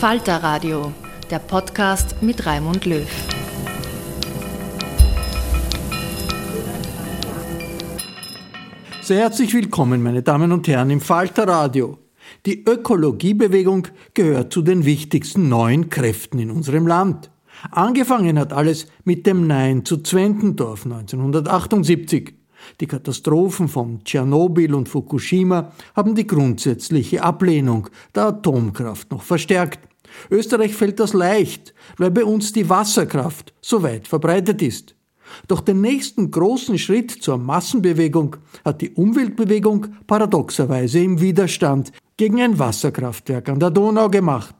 [0.00, 0.92] Falter Radio,
[1.30, 3.08] der Podcast mit Raimund Löw.
[9.00, 11.96] Sehr herzlich willkommen, meine Damen und Herren, im Falter Radio.
[12.44, 17.30] Die Ökologiebewegung gehört zu den wichtigsten neuen Kräften in unserem Land.
[17.70, 22.34] Angefangen hat alles mit dem Nein zu Zwentendorf 1978.
[22.80, 29.80] Die Katastrophen von Tschernobyl und Fukushima haben die grundsätzliche Ablehnung der Atomkraft noch verstärkt.
[30.30, 34.94] Österreich fällt das leicht, weil bei uns die Wasserkraft so weit verbreitet ist.
[35.48, 42.58] Doch den nächsten großen Schritt zur Massenbewegung hat die Umweltbewegung paradoxerweise im Widerstand gegen ein
[42.58, 44.55] Wasserkraftwerk an der Donau gemacht.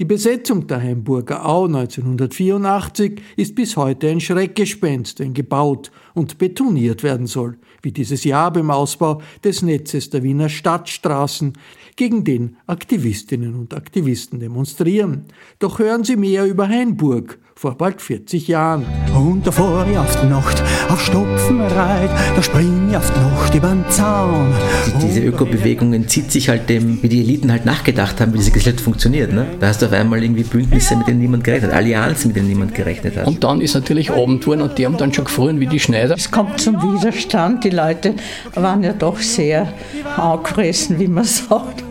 [0.00, 7.04] Die Besetzung der Heimburger Au 1984 ist bis heute ein Schreckgespenst, wenn gebaut und betoniert
[7.04, 11.54] werden soll, wie dieses Jahr beim Ausbau des Netzes der Wiener Stadtstraßen,
[11.96, 15.26] gegen den Aktivistinnen und Aktivisten demonstrieren.
[15.60, 18.84] Doch hören Sie mehr über Hainburg vor bald 40 Jahren.
[19.14, 23.20] Und da fahr ich auf die Nacht auf Stopfen reit, da spring ich auf die
[23.20, 24.52] Nacht über den Zaun.
[24.86, 28.50] Die, diese Ökobewegung entzieht sich halt dem, wie die Eliten halt nachgedacht haben, wie diese
[28.50, 29.32] Gesellschaft funktioniert.
[29.32, 29.46] Ne?
[29.60, 32.48] Da hast du auf einmal irgendwie Bündnisse, mit denen niemand gerechnet hat, Allianzen, mit denen
[32.48, 33.26] niemand gerechnet hat.
[33.26, 36.16] Und dann ist natürlich worden und die haben dann schon gefroren wie die Schneider.
[36.16, 38.14] Es kommt zum Widerstand, die Leute
[38.54, 39.72] waren ja doch sehr
[40.16, 41.82] angefressen, wie man sagt.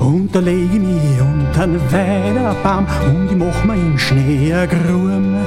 [0.00, 5.44] Und da leg ich mich unter einen Weiderbaum und ich mach mir in Schnee Gruben.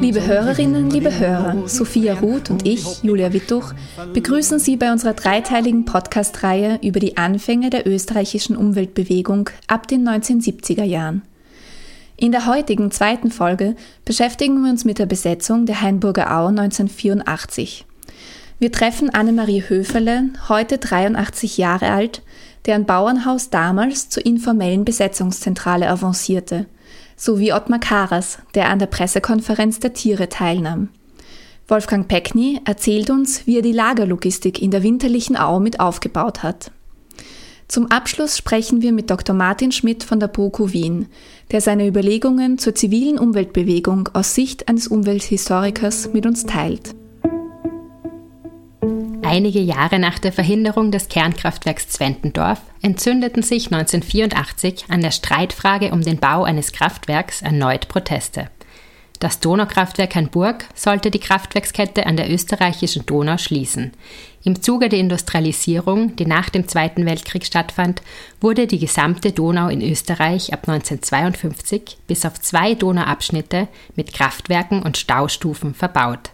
[0.00, 3.74] Liebe Hörerinnen, liebe Hörer, Sophia Ruth und ich, Julia Wittuch,
[4.12, 10.84] begrüßen Sie bei unserer dreiteiligen Podcast-Reihe über die Anfänge der österreichischen Umweltbewegung ab den 1970er
[10.84, 11.22] Jahren.
[12.20, 17.86] In der heutigen zweiten Folge beschäftigen wir uns mit der Besetzung der Hainburger Au 1984.
[18.58, 22.22] Wir treffen Annemarie Höferle, heute 83 Jahre alt,
[22.66, 26.66] deren Bauernhaus damals zur informellen Besetzungszentrale avancierte,
[27.14, 30.88] sowie Ottmar Karas, der an der Pressekonferenz der Tiere teilnahm.
[31.68, 36.72] Wolfgang Peckny erzählt uns, wie er die Lagerlogistik in der winterlichen Au mit aufgebaut hat.
[37.68, 39.36] Zum Abschluss sprechen wir mit Dr.
[39.36, 41.06] Martin Schmidt von der BOKU Wien,
[41.52, 46.94] der seine Überlegungen zur zivilen Umweltbewegung aus Sicht eines Umwelthistorikers mit uns teilt.
[49.22, 56.00] Einige Jahre nach der Verhinderung des Kernkraftwerks Zwentendorf entzündeten sich 1984 an der Streitfrage um
[56.00, 58.48] den Bau eines Kraftwerks erneut Proteste.
[59.20, 63.90] Das Donaukraftwerk Hamburg sollte die Kraftwerkskette an der österreichischen Donau schließen.
[64.44, 68.00] Im Zuge der Industrialisierung, die nach dem Zweiten Weltkrieg stattfand,
[68.40, 73.66] wurde die gesamte Donau in Österreich ab 1952 bis auf zwei Donauabschnitte
[73.96, 76.30] mit Kraftwerken und Staustufen verbaut.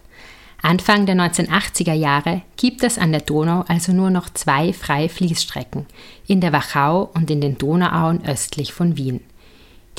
[0.61, 5.87] Anfang der 1980er Jahre gibt es an der Donau also nur noch zwei freie Fließstrecken,
[6.27, 9.21] in der Wachau und in den Donauauen östlich von Wien.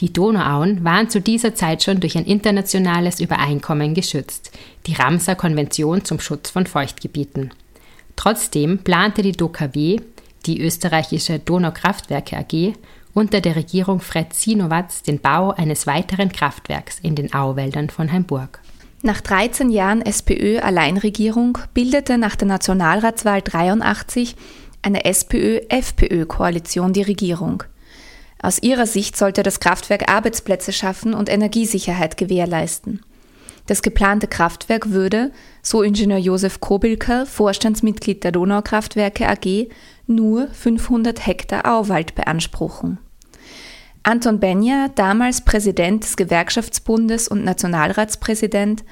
[0.00, 4.52] Die Donauauen waren zu dieser Zeit schon durch ein internationales Übereinkommen geschützt,
[4.86, 7.52] die Ramsar Konvention zum Schutz von Feuchtgebieten.
[8.14, 10.00] Trotzdem plante die DOKW,
[10.44, 12.74] die österreichische Donaukraftwerke AG,
[13.14, 18.60] unter der Regierung Fred Sinowatz den Bau eines weiteren Kraftwerks in den Auwäldern von Hamburg.
[19.02, 24.36] Nach 13 Jahren SPÖ-Alleinregierung bildete nach der Nationalratswahl 83
[24.82, 27.62] eine SPÖ-FPÖ-Koalition die Regierung.
[28.46, 33.00] Aus ihrer Sicht sollte das Kraftwerk Arbeitsplätze schaffen und Energiesicherheit gewährleisten.
[33.66, 35.32] Das geplante Kraftwerk würde,
[35.62, 39.66] so Ingenieur Josef Kobilker, Vorstandsmitglied der Donaukraftwerke AG,
[40.06, 42.98] nur 500 Hektar Auwald beanspruchen.
[44.04, 48.84] Anton Benja, damals Präsident des Gewerkschaftsbundes und Nationalratspräsident,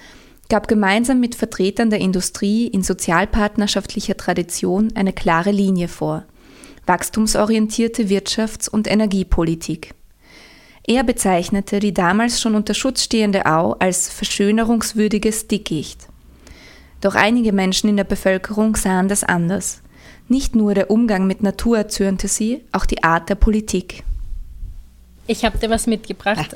[0.48, 6.24] gab gemeinsam mit Vertretern der Industrie in sozialpartnerschaftlicher Tradition eine klare Linie vor
[6.86, 9.94] wachstumsorientierte Wirtschafts- und Energiepolitik.
[10.86, 16.08] Er bezeichnete die damals schon unter Schutz stehende Au als verschönerungswürdiges Dickicht.
[17.00, 19.80] Doch einige Menschen in der Bevölkerung sahen das anders.
[20.28, 24.04] Nicht nur der Umgang mit Natur erzürnte sie, auch die Art der Politik.
[25.26, 26.54] Ich habe dir was mitgebracht,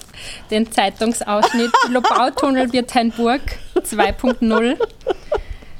[0.50, 3.40] den Zeitungsausschnitt Lobautunnel Wirthainburg
[3.76, 4.76] 2.0.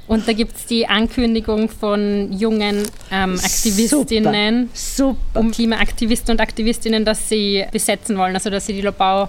[0.09, 5.41] Und da gibt es die Ankündigung von jungen ähm, Aktivistinnen, super, super.
[5.41, 9.29] um Klimaaktivisten und Aktivistinnen, dass sie besetzen wollen, also dass sie die Lobau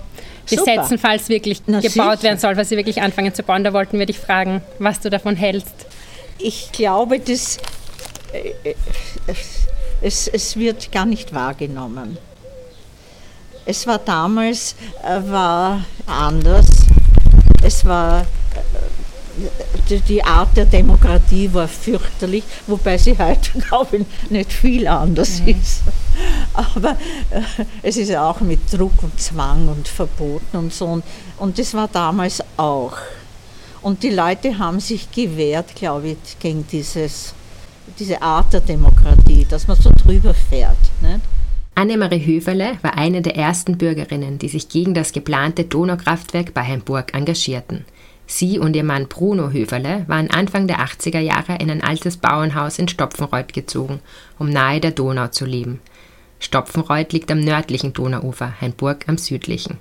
[0.50, 0.98] besetzen, super.
[0.98, 2.24] falls wirklich Na, gebaut sicher.
[2.24, 3.66] werden soll, falls sie wirklich anfangen zu bauen.
[3.66, 5.74] Da wollten wir dich fragen, was du davon hältst.
[6.38, 7.58] Ich glaube, das,
[8.31, 8.74] äh,
[10.02, 12.18] es, es wird gar nicht wahrgenommen.
[13.66, 16.66] Es war damals äh, war anders.
[17.62, 18.26] Es war
[20.07, 25.50] die Art der Demokratie war fürchterlich, wobei sie heute, glaube ich, nicht viel anders mhm.
[25.50, 25.81] ist.
[26.53, 26.91] Aber
[27.31, 27.41] äh,
[27.81, 30.86] es ist ja auch mit Druck und Zwang und Verboten und so.
[30.86, 31.03] Und,
[31.38, 32.94] und das war damals auch.
[33.81, 37.33] Und die Leute haben sich gewehrt, glaube ich, gegen dieses,
[37.97, 40.77] diese Art der Demokratie, dass man so drüber fährt.
[41.01, 41.21] Nicht?
[41.75, 47.13] Annemarie Höferle war eine der ersten Bürgerinnen, die sich gegen das geplante Donaukraftwerk bei Hamburg
[47.13, 47.85] engagierten.
[48.31, 52.78] Sie und ihr Mann Bruno Höferle waren Anfang der 80er Jahre in ein altes Bauernhaus
[52.78, 54.02] in Stopfenreuth gezogen,
[54.38, 55.81] um nahe der Donau zu leben.
[56.40, 59.80] Stopfenreuth liegt am nördlichen Donauufer, Hainburg am südlichen.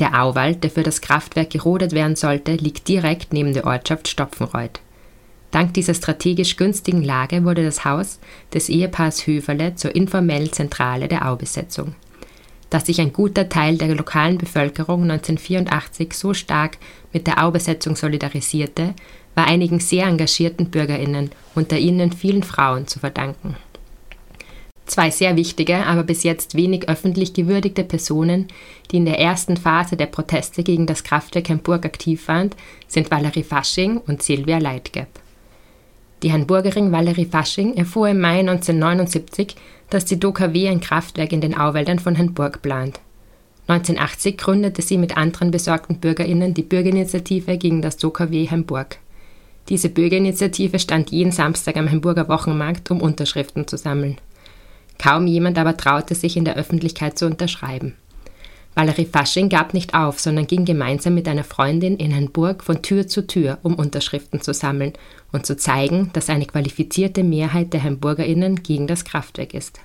[0.00, 4.80] Der Auwald, der für das Kraftwerk gerodet werden sollte, liegt direkt neben der Ortschaft Stopfenreuth.
[5.52, 8.18] Dank dieser strategisch günstigen Lage wurde das Haus
[8.52, 11.94] des Ehepaars Höferle zur informellen Zentrale der Aubesetzung
[12.70, 16.78] dass sich ein guter Teil der lokalen Bevölkerung 1984 so stark
[17.12, 18.94] mit der Aubesetzung solidarisierte,
[19.34, 23.56] war einigen sehr engagierten Bürgerinnen, unter ihnen vielen Frauen, zu verdanken.
[24.88, 28.48] Zwei sehr wichtige, aber bis jetzt wenig öffentlich gewürdigte Personen,
[28.90, 32.50] die in der ersten Phase der Proteste gegen das Kraftwerk Hamburg aktiv waren,
[32.88, 35.08] sind Valerie Fasching und Silvia Leitgeb.
[36.22, 39.54] Die Hamburgerin Valerie Fasching erfuhr im Mai 1979,
[39.90, 42.98] dass die DOKW ein Kraftwerk in den Auwäldern von Hamburg plant.
[43.68, 48.98] 1980 gründete sie mit anderen besorgten BürgerInnen die Bürgerinitiative gegen das DOKW Hamburg.
[49.68, 54.16] Diese Bürgerinitiative stand jeden Samstag am Hamburger Wochenmarkt, um Unterschriften zu sammeln.
[54.98, 57.94] Kaum jemand aber traute sich in der Öffentlichkeit zu unterschreiben.
[58.74, 63.06] Valerie Fasching gab nicht auf, sondern ging gemeinsam mit einer Freundin in Hamburg von Tür
[63.06, 64.94] zu Tür, um Unterschriften zu sammeln
[65.30, 69.80] und zu zeigen, dass eine qualifizierte Mehrheit der HamburgerInnen gegen das Kraftwerk ist.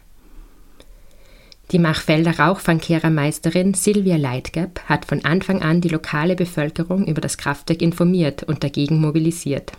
[1.71, 7.81] Die Machfelder Rauchfangkehrermeisterin Silvia Leitgeb hat von Anfang an die lokale Bevölkerung über das Kraftwerk
[7.81, 9.71] informiert und dagegen mobilisiert.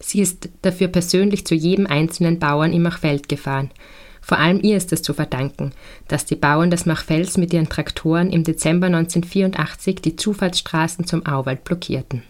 [0.00, 3.70] Sie ist dafür persönlich zu jedem einzelnen Bauern im Machfeld gefahren
[4.28, 5.72] vor allem ihr ist es zu verdanken,
[6.06, 11.64] dass die Bauern des Machfels mit ihren Traktoren im Dezember 1984 die Zufahrtsstraßen zum Auwald
[11.64, 12.22] blockierten.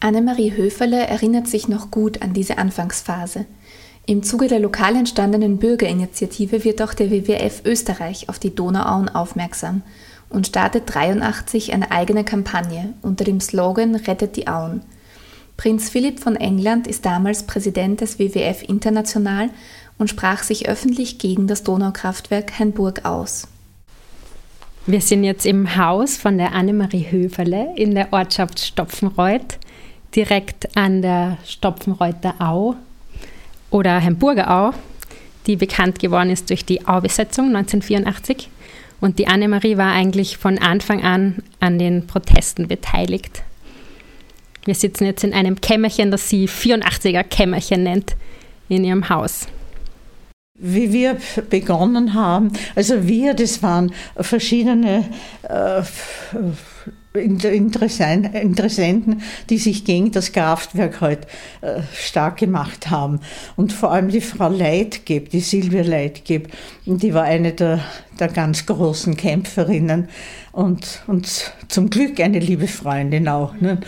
[0.00, 3.46] Annemarie Höferle erinnert sich noch gut an diese Anfangsphase.
[4.06, 9.80] Im Zuge der lokal entstandenen Bürgerinitiative wird auch der WWF Österreich auf die Donauauen aufmerksam
[10.28, 14.82] und startet 83 eine eigene Kampagne unter dem Slogan Rettet die Auen.
[15.56, 19.48] Prinz Philipp von England ist damals Präsident des WWF International
[19.96, 23.48] und sprach sich öffentlich gegen das Donaukraftwerk Hainburg aus.
[24.86, 29.58] Wir sind jetzt im Haus von der Annemarie Höferle in der Ortschaft Stopfenreuth,
[30.14, 32.74] direkt an der Stopfenreuther Au
[33.70, 34.74] oder Hamburger Au,
[35.46, 38.48] die bekannt geworden ist durch die Aubesetzung 1984.
[39.00, 43.42] Und die Annemarie war eigentlich von Anfang an an den Protesten beteiligt.
[44.64, 48.16] Wir sitzen jetzt in einem Kämmerchen, das sie 84er Kämmerchen nennt,
[48.68, 49.46] in ihrem Haus.
[50.58, 51.18] Wie wir
[51.50, 55.04] begonnen haben, also wir, das waren verschiedene
[55.42, 55.82] äh,
[57.16, 61.28] Interessenten, die sich gegen das Kraftwerk halt
[61.60, 63.20] äh, stark gemacht haben.
[63.54, 66.48] Und vor allem die Frau Leitgeb, die Silvia Leitgeb,
[66.86, 67.78] die war eine der,
[68.18, 70.08] der ganz großen Kämpferinnen
[70.50, 73.54] und, und zum Glück eine liebe Freundin auch.
[73.60, 73.78] Ne?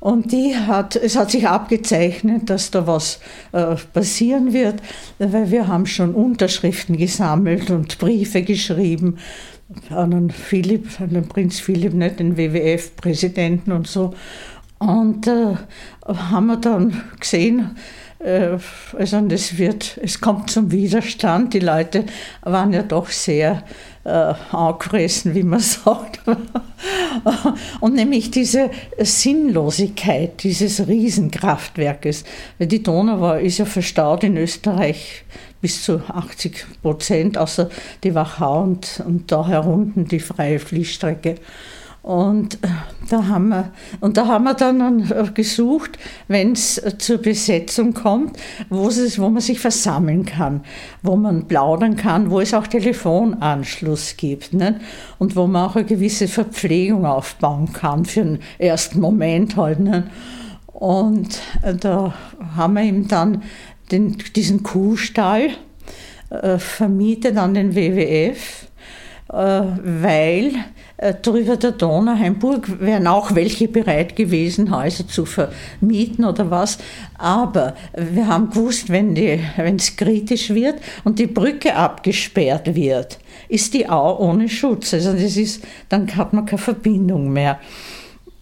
[0.00, 3.20] Und die hat, es hat sich abgezeichnet, dass da was
[3.52, 4.82] äh, passieren wird,
[5.18, 9.18] weil wir haben schon Unterschriften gesammelt und Briefe geschrieben
[9.90, 14.14] an den Philipp, an Prinz Philipp, nicht den WWF-Präsidenten und so.
[14.78, 15.54] Und äh,
[16.06, 17.76] haben wir dann gesehen,
[18.18, 18.58] äh,
[18.96, 21.54] also das wird, es kommt zum Widerstand.
[21.54, 22.04] Die Leute
[22.42, 23.62] waren ja doch sehr
[24.04, 26.20] äh, angefressen, wie man sagt.
[27.80, 32.24] Und nämlich diese Sinnlosigkeit dieses Riesenkraftwerkes.
[32.58, 35.24] Weil die Donau war, ist ja verstaut in Österreich
[35.64, 37.70] bis zu 80 Prozent, außer
[38.02, 41.36] die Wachau und, und da herunten die freie Fließstrecke.
[42.02, 42.68] Und äh,
[43.08, 47.94] da haben wir, und da haben wir dann äh, gesucht, wenn es äh, zur Besetzung
[47.94, 48.36] kommt,
[48.68, 50.60] wo, es, wo man sich versammeln kann,
[51.02, 54.80] wo man plaudern kann, wo es auch Telefonanschluss gibt ne?
[55.18, 59.80] und wo man auch eine gewisse Verpflegung aufbauen kann für den ersten Moment halt.
[59.80, 60.10] Ne?
[60.74, 61.40] Und
[61.80, 62.12] da
[62.54, 63.42] haben wir ihm dann
[63.90, 65.50] den, diesen Kuhstall
[66.30, 68.66] äh, vermietet an den WWF,
[69.28, 70.52] äh, weil
[70.96, 76.78] äh, drüber der Donau, Hamburg, wären auch welche bereit gewesen, Häuser zu vermieten oder was.
[77.18, 83.88] Aber wir haben gewusst, wenn es kritisch wird und die Brücke abgesperrt wird, ist die
[83.88, 84.94] Au ohne Schutz.
[84.94, 87.58] Also das ist, dann hat man keine Verbindung mehr.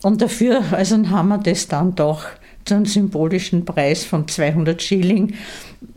[0.03, 2.25] Und dafür also haben wir das dann doch
[2.71, 5.35] einem symbolischen Preis von 200 Schilling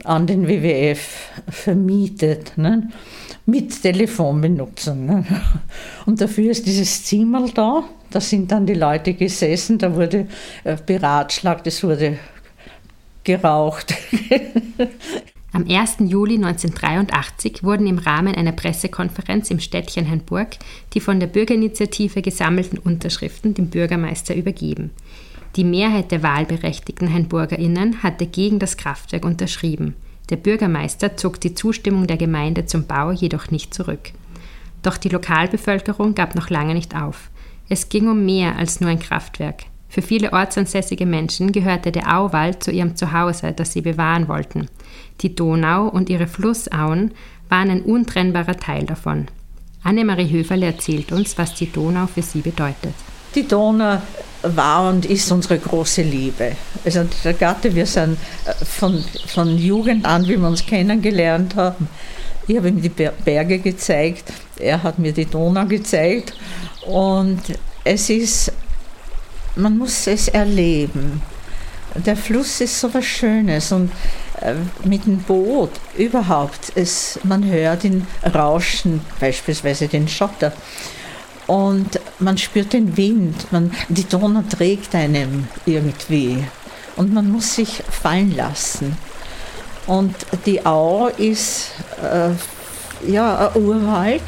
[0.04, 2.58] an den WWF vermietet.
[2.58, 2.90] Ne?
[3.46, 5.06] Mit Telefonbenutzung.
[5.06, 5.26] Ne?
[6.06, 7.84] Und dafür ist dieses Zimmer da.
[8.10, 10.28] Da sind dann die Leute gesessen, da wurde
[10.64, 12.18] äh, beratschlagt, es wurde
[13.24, 13.94] geraucht.
[15.56, 15.98] Am 1.
[16.00, 20.58] Juli 1983 wurden im Rahmen einer Pressekonferenz im Städtchen Hamburg
[20.94, 24.92] die von der Bürgerinitiative gesammelten Unterschriften dem Bürgermeister übergeben.
[25.56, 29.96] Die Mehrheit der wahlberechtigten HainburgerInnen hatte gegen das Kraftwerk unterschrieben.
[30.30, 34.12] Der Bürgermeister zog die Zustimmung der Gemeinde zum Bau jedoch nicht zurück.
[34.84, 37.30] Doch die Lokalbevölkerung gab noch lange nicht auf.
[37.70, 39.64] Es ging um mehr als nur ein Kraftwerk.
[39.88, 44.68] Für viele ortsansässige Menschen gehörte der Auwald zu ihrem Zuhause, das sie bewahren wollten.
[45.22, 47.12] Die Donau und ihre Flussauen
[47.48, 49.28] waren ein untrennbarer Teil davon.
[49.84, 52.94] Annemarie Höferle erzählt uns, was die Donau für sie bedeutet.
[53.36, 54.02] Die Donau
[54.42, 56.54] war und ist unsere große Liebe.
[56.84, 61.88] Also der Gatte, wir sind äh, von, von Jugend an, wie wir uns kennengelernt haben,
[62.48, 66.34] ich habe ihm die Berge gezeigt, er hat mir die Donau gezeigt
[66.86, 67.42] und
[67.84, 68.52] es ist,
[69.56, 71.22] man muss es erleben.
[71.96, 73.92] Der Fluss ist so was Schönes und
[74.42, 80.54] äh, mit dem Boot überhaupt, es, man hört ihn rauschen, beispielsweise den Schotter
[81.48, 86.44] und man spürt den Wind, man, die Donau trägt einem irgendwie
[86.96, 88.98] und man muss sich fallen lassen.
[89.88, 91.72] Und die Au ist
[92.02, 92.32] äh,
[93.12, 94.22] ja ein Urwald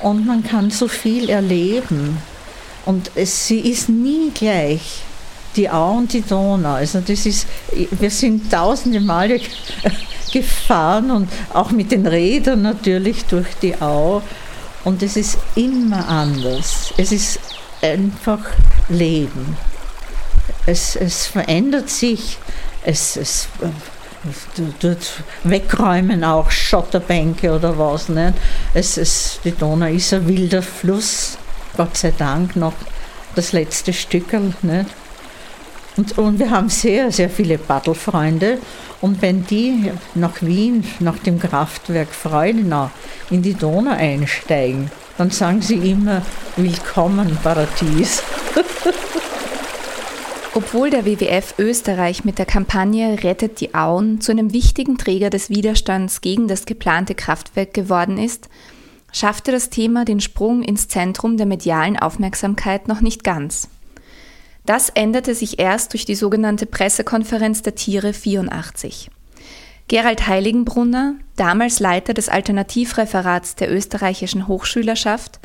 [0.00, 2.18] und man kann so viel erleben.
[2.84, 5.02] Und es, sie ist nie gleich,
[5.54, 6.74] die Au und die Donau.
[6.74, 7.46] Also das ist,
[7.90, 9.40] wir sind tausende Male
[10.32, 14.22] gefahren und auch mit den Rädern natürlich durch die Au.
[14.84, 16.92] Und es ist immer anders.
[16.96, 17.38] Es ist
[17.80, 18.40] einfach
[18.88, 19.56] Leben.
[20.66, 22.38] Es, es verändert sich.
[22.84, 23.48] Es, es
[24.80, 28.08] dort wegräumen auch Schotterbänke oder was.
[28.08, 28.34] Nicht?
[28.74, 31.38] Es, es, die Donau ist ein wilder Fluss.
[31.76, 32.74] Gott sei Dank noch
[33.34, 34.52] das letzte Stückel.
[34.62, 34.86] Nicht?
[35.96, 38.58] Und, und wir haben sehr, sehr viele Paddelfreunde.
[39.00, 42.90] Und wenn die nach Wien, nach dem Kraftwerk Freudenau
[43.30, 46.22] in die Donau einsteigen, dann sagen sie immer,
[46.56, 48.22] willkommen Paradies.
[50.54, 55.48] Obwohl der WWF Österreich mit der Kampagne Rettet die Auen zu einem wichtigen Träger des
[55.50, 58.48] Widerstands gegen das geplante Kraftwerk geworden ist,
[59.12, 63.68] schaffte das Thema den Sprung ins Zentrum der medialen Aufmerksamkeit noch nicht ganz.
[64.64, 69.10] Das änderte sich erst durch die sogenannte Pressekonferenz der Tiere 84.
[69.88, 75.40] Gerald Heiligenbrunner, damals Leiter des Alternativreferats der österreichischen Hochschülerschaft,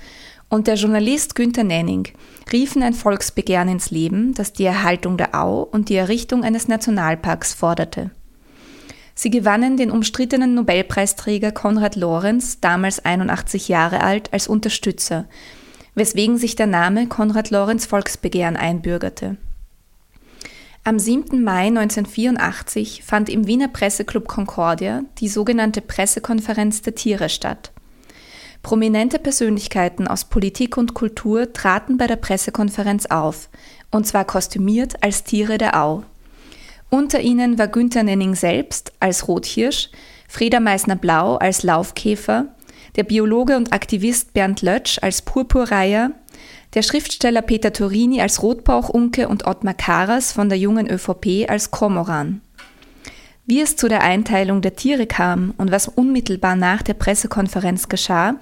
[0.50, 2.08] und der Journalist Günther Nenning
[2.54, 7.54] riefen ein Volksbegehren ins Leben, das die Erhaltung der Au und die Errichtung eines Nationalparks
[7.54, 8.12] forderte.
[9.14, 15.26] Sie gewannen den umstrittenen Nobelpreisträger Konrad Lorenz, damals 81 Jahre alt, als Unterstützer,
[15.98, 19.36] weswegen sich der Name Konrad Lorenz Volksbegehren einbürgerte.
[20.84, 21.44] Am 7.
[21.44, 27.72] Mai 1984 fand im Wiener Presseclub Concordia die sogenannte Pressekonferenz der Tiere statt.
[28.62, 33.50] Prominente Persönlichkeiten aus Politik und Kultur traten bei der Pressekonferenz auf,
[33.90, 36.04] und zwar kostümiert als Tiere der Au.
[36.92, 39.90] Unter ihnen war Günther Nenning selbst als Rothirsch,
[40.28, 42.56] Frieda Meissner-Blau als Laufkäfer,
[42.96, 46.12] der Biologe und Aktivist Bernd Lötsch als Purpurreiher
[46.74, 52.42] der Schriftsteller Peter Torini als Rotbauchunke und Ottmar Karas von der jungen ÖVP als Kormoran.
[53.46, 58.36] Wie es zu der Einteilung der Tiere kam und was unmittelbar nach der Pressekonferenz geschah,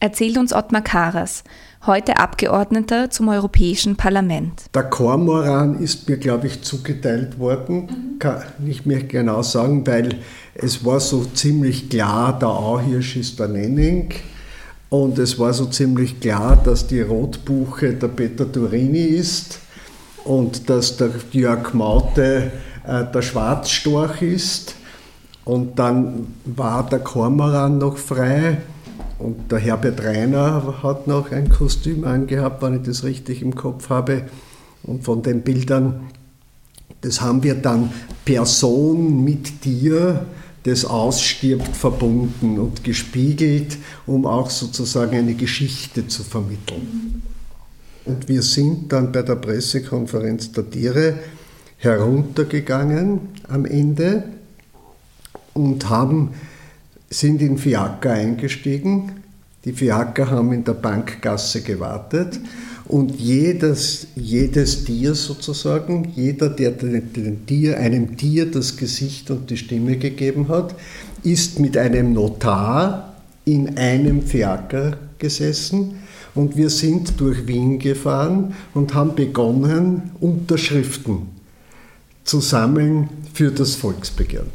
[0.00, 1.44] erzählt uns Ottmar Karas,
[1.86, 4.64] heute Abgeordneter zum Europäischen Parlament.
[4.74, 8.16] Der Kormoran ist mir, glaube ich, zugeteilt worden.
[8.18, 10.16] Kann nicht mehr genau sagen, weil
[10.54, 14.12] es war so ziemlich klar, der Auhirsch ist der Nenning.
[14.90, 19.60] Und es war so ziemlich klar, dass die Rotbuche der Peter Turini ist
[20.24, 22.50] und dass der Jörg Maute
[22.86, 24.74] äh, der Schwarzstorch ist.
[25.44, 28.58] Und dann war der Kormoran noch frei
[29.18, 33.88] und der Herbert Reiner hat noch ein Kostüm angehabt, wenn ich das richtig im Kopf
[33.88, 34.22] habe.
[34.84, 36.08] Und von den Bildern,
[37.00, 37.92] das haben wir dann
[38.24, 40.24] Person mit dir
[40.62, 47.22] das ausstirbt, verbunden und gespiegelt, um auch sozusagen eine Geschichte zu vermitteln.
[48.04, 51.14] Und wir sind dann bei der Pressekonferenz der Tiere
[51.78, 54.24] heruntergegangen am Ende
[55.54, 56.30] und haben,
[57.10, 59.12] sind in Fiaker eingestiegen.
[59.64, 62.38] Die Fiaker haben in der Bankgasse gewartet
[62.86, 69.56] und jedes, jedes Tier sozusagen, jeder, der dem Tier, einem Tier das Gesicht und die
[69.56, 70.74] Stimme gegeben hat,
[71.22, 75.98] ist mit einem Notar in einem Fiaker gesessen
[76.34, 81.28] und wir sind durch Wien gefahren und haben begonnen, Unterschriften
[82.24, 84.50] zu sammeln für das Volksbegehren.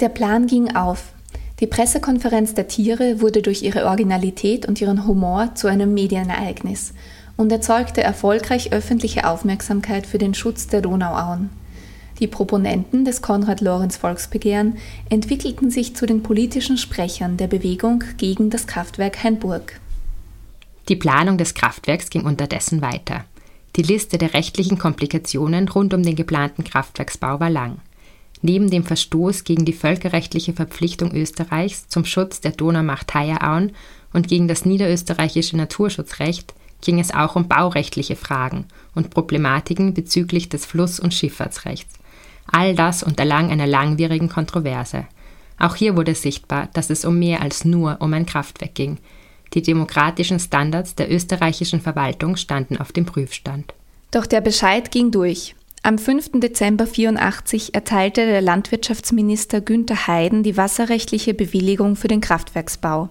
[0.00, 1.12] Der Plan ging auf.
[1.60, 6.94] Die Pressekonferenz der Tiere wurde durch ihre Originalität und ihren Humor zu einem Medienereignis
[7.36, 11.50] und erzeugte erfolgreich öffentliche Aufmerksamkeit für den Schutz der Donauauen.
[12.18, 14.78] Die Proponenten des Konrad-Lorenz-Volksbegehren
[15.10, 19.80] entwickelten sich zu den politischen Sprechern der Bewegung gegen das Kraftwerk Hainburg.
[20.88, 23.24] Die Planung des Kraftwerks ging unterdessen weiter.
[23.76, 27.78] Die Liste der rechtlichen Komplikationen rund um den geplanten Kraftwerksbau war lang.
[28.42, 33.72] Neben dem Verstoß gegen die völkerrechtliche Verpflichtung Österreichs zum Schutz der Donaumacht-Theierauen
[34.12, 40.64] und gegen das niederösterreichische Naturschutzrecht ging es auch um baurechtliche Fragen und Problematiken bezüglich des
[40.64, 41.94] Fluss- und Schifffahrtsrechts.
[42.50, 45.06] All das unterlang einer langwierigen Kontroverse.
[45.58, 48.98] Auch hier wurde sichtbar, dass es um mehr als nur um ein Kraftwerk ging.
[49.52, 53.74] Die demokratischen Standards der österreichischen Verwaltung standen auf dem Prüfstand.
[54.10, 55.54] Doch der Bescheid ging durch.
[55.82, 56.32] Am 5.
[56.40, 63.08] Dezember 1984 erteilte der Landwirtschaftsminister Günther Hayden die wasserrechtliche Bewilligung für den Kraftwerksbau.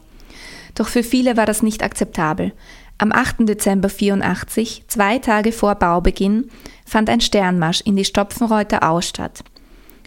[0.76, 2.54] Doch für viele war das nicht akzeptabel.
[3.00, 3.50] Am 8.
[3.50, 6.52] Dezember 84, zwei Tage vor Baubeginn,
[6.86, 9.44] fand ein Sternmarsch in die Stopfenreuther Au statt.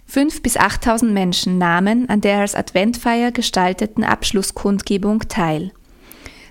[0.05, 5.73] Fünf bis 8.000 Menschen nahmen an der als Adventfeier gestalteten Abschlusskundgebung teil.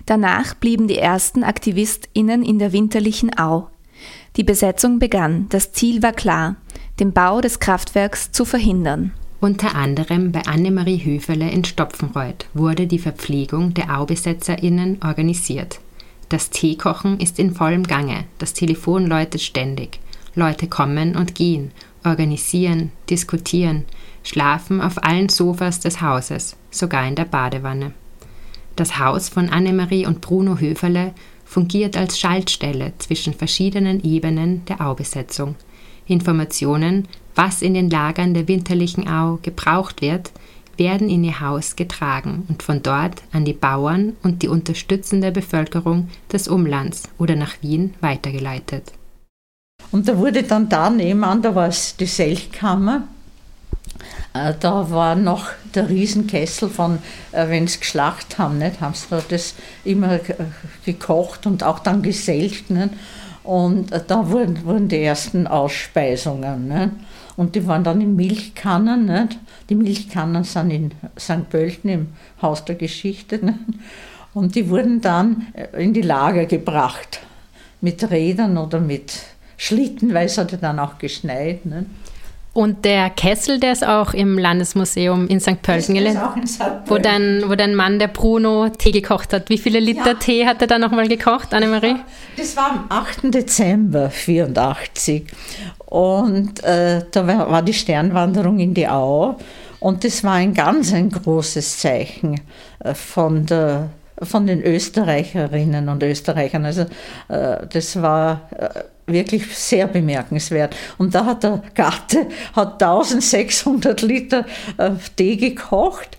[0.05, 3.69] Danach blieben die ersten AktivistInnen in der winterlichen Au.
[4.35, 5.47] Die Besetzung begann.
[5.49, 6.55] Das Ziel war klar,
[6.99, 9.11] den Bau des Kraftwerks zu verhindern.
[9.39, 15.79] Unter anderem bei Annemarie Höferle in Stopfenreuth wurde die Verpflegung der AubesetzerInnen organisiert.
[16.29, 19.99] Das Teekochen ist in vollem Gange, das Telefon läutet ständig.
[20.33, 21.71] Leute kommen und gehen,
[22.03, 23.85] organisieren, diskutieren,
[24.23, 27.91] schlafen auf allen Sofas des Hauses, sogar in der Badewanne.
[28.75, 31.13] Das Haus von Annemarie und Bruno Höferle
[31.53, 35.53] fungiert als Schaltstelle zwischen verschiedenen Ebenen der Aubesetzung.
[36.07, 40.31] Informationen, was in den Lagern der winterlichen Au gebraucht wird,
[40.77, 46.09] werden in ihr Haus getragen und von dort an die Bauern und die unterstützende Bevölkerung
[46.31, 48.91] des Umlands oder nach Wien weitergeleitet.
[49.91, 53.07] Und da wurde dann da nebenan, da war es die Selchkammer,
[54.33, 56.97] da war noch der Riesenkessel von,
[57.31, 60.19] äh, wenn sie geschlacht haben, nicht, haben sie da das immer
[60.85, 62.69] gekocht und auch dann geselcht.
[62.69, 62.89] Nicht?
[63.43, 66.67] Und da wurden, wurden die ersten Ausspeisungen.
[66.67, 66.91] Nicht?
[67.35, 69.05] Und die waren dann in Milchkannen.
[69.05, 69.37] Nicht?
[69.69, 71.49] Die Milchkannen sind in St.
[71.49, 72.07] Pölten im
[72.41, 73.37] Haus der Geschichte.
[73.45, 73.59] Nicht?
[74.33, 77.19] Und die wurden dann in die Lager gebracht.
[77.81, 79.13] Mit Rädern oder mit
[79.57, 81.65] Schlitten, weil es hat ja dann auch geschneit.
[81.65, 81.85] Nicht?
[82.53, 85.63] Und der Kessel, der ist auch im Landesmuseum in St.
[85.63, 86.21] Pölten gelandet,
[86.85, 89.49] wo dein, wo dein Mann, der Bruno, Tee gekocht hat.
[89.49, 90.13] Wie viele Liter ja.
[90.13, 91.95] Tee hat er da nochmal gekocht, Annemarie?
[92.37, 93.33] Das war am 8.
[93.33, 95.25] Dezember 1984.
[95.87, 99.35] Und äh, da war, war die Sternwanderung in die Au.
[99.79, 102.39] Und das war ein ganz ein großes Zeichen
[102.79, 103.89] äh, von der
[104.21, 106.65] von den Österreicherinnen und Österreichern.
[106.65, 106.83] Also
[107.29, 110.75] äh, das war äh, wirklich sehr bemerkenswert.
[110.97, 114.45] Und da hat der Gatte hat 1600 Liter
[114.77, 116.17] äh, Tee gekocht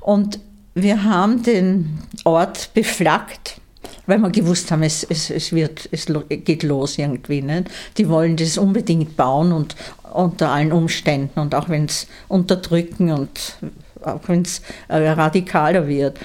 [0.00, 0.38] und
[0.74, 3.60] wir haben den Ort beflaggt,
[4.06, 7.42] weil wir gewusst haben, es, es, es, wird, es geht los irgendwie.
[7.42, 7.70] Nicht?
[7.96, 9.74] Die wollen das unbedingt bauen und
[10.12, 13.56] unter allen Umständen und auch wenn es unterdrücken und
[14.02, 16.18] auch wenn es äh, radikaler wird.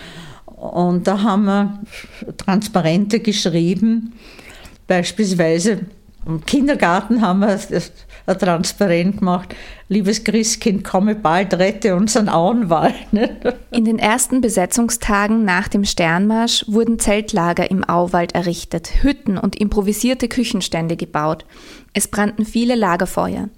[0.45, 1.79] Und da haben wir
[2.37, 4.13] Transparente geschrieben,
[4.87, 5.81] beispielsweise
[6.25, 7.59] im Kindergarten haben wir
[8.27, 9.55] ein Transparent gemacht,
[9.89, 12.95] liebes Christkind, komme bald, rette unseren Auenwald.
[13.71, 20.27] In den ersten Besetzungstagen nach dem Sternmarsch wurden Zeltlager im Auwald errichtet, Hütten und improvisierte
[20.27, 21.45] Küchenstände gebaut.
[21.93, 23.49] Es brannten viele Lagerfeuer.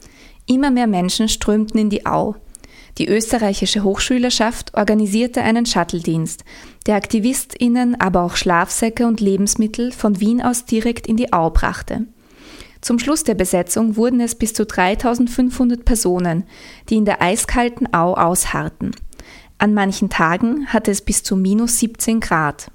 [0.46, 2.36] Immer mehr Menschen strömten in die Au.
[2.98, 6.44] Die österreichische Hochschülerschaft organisierte einen Shuttle-Dienst,
[6.88, 12.08] der AktivistInnen aber auch Schlafsäcke und Lebensmittel von Wien aus direkt in die Au brachte.
[12.82, 16.44] Zum Schluss der Besetzung wurden es bis zu 3500 Personen,
[16.90, 18.92] die in der eiskalten Au ausharrten.
[19.58, 22.72] An manchen Tagen hatte es bis zu minus 17 Grad.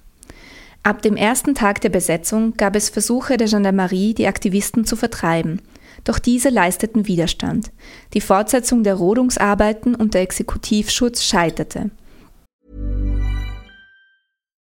[0.83, 5.63] Ab dem ersten Tag der Besetzung gab es Versuche der Gendarmerie, die Aktivisten zu vertreiben.
[6.03, 7.71] Doch diese leisteten Widerstand.
[8.15, 11.93] Die Fortsetzung der Rodungsarbeiten und der Exekutivschutz scheiterte.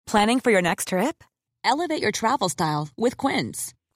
[0.07, 1.23] Planning for your next trip?
[1.62, 3.75] Elevate your travel style with Quince.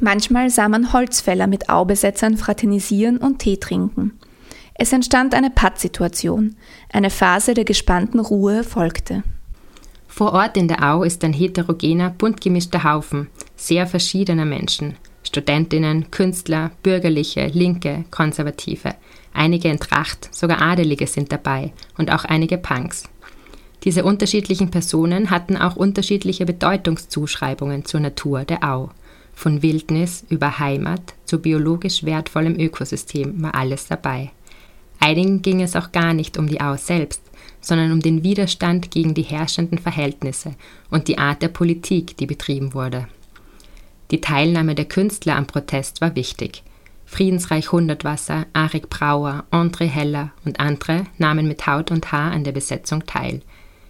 [0.00, 4.18] Manchmal sah man Holzfäller mit Aubesetzern fraternisieren und Tee trinken.
[4.74, 6.56] Es entstand eine Pattsituation.
[6.92, 9.24] Eine Phase der gespannten Ruhe folgte.
[10.06, 16.10] Vor Ort in der Au ist ein heterogener, bunt gemischter Haufen sehr verschiedener Menschen– Studentinnen,
[16.10, 18.94] Künstler, Bürgerliche, Linke, Konservative.
[19.34, 23.04] Einige in Tracht, sogar Adelige sind dabei und auch einige Punks.
[23.84, 28.90] Diese unterschiedlichen Personen hatten auch unterschiedliche Bedeutungszuschreibungen zur Natur der Au.
[29.38, 34.32] Von Wildnis über Heimat zu biologisch wertvollem Ökosystem war alles dabei.
[34.98, 37.22] Einigen ging es auch gar nicht um die Au selbst,
[37.60, 40.56] sondern um den Widerstand gegen die herrschenden Verhältnisse
[40.90, 43.06] und die Art der Politik, die betrieben wurde.
[44.10, 46.64] Die Teilnahme der Künstler am Protest war wichtig.
[47.06, 52.50] Friedensreich Hundertwasser, Arik Brauer, André Heller und andere nahmen mit Haut und Haar an der
[52.50, 53.42] Besetzung teil.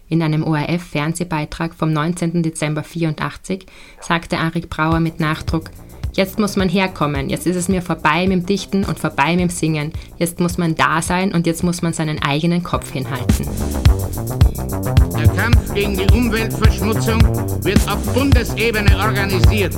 [0.09, 2.43] In einem ORF-Fernsehbeitrag vom 19.
[2.43, 3.67] Dezember 1984
[4.01, 5.71] sagte Arik Brauer mit Nachdruck,
[6.15, 9.41] Jetzt muss man herkommen, jetzt ist es mir vorbei mit dem Dichten und vorbei mit
[9.41, 9.93] dem Singen.
[10.17, 13.47] Jetzt muss man da sein und jetzt muss man seinen eigenen Kopf hinhalten.
[15.17, 17.23] Der Kampf gegen die Umweltverschmutzung
[17.63, 19.77] wird auf Bundesebene organisiert.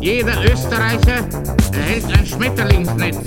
[0.00, 1.28] Jeder Österreicher
[1.72, 3.18] erhält ein Schmetterlingsnetz.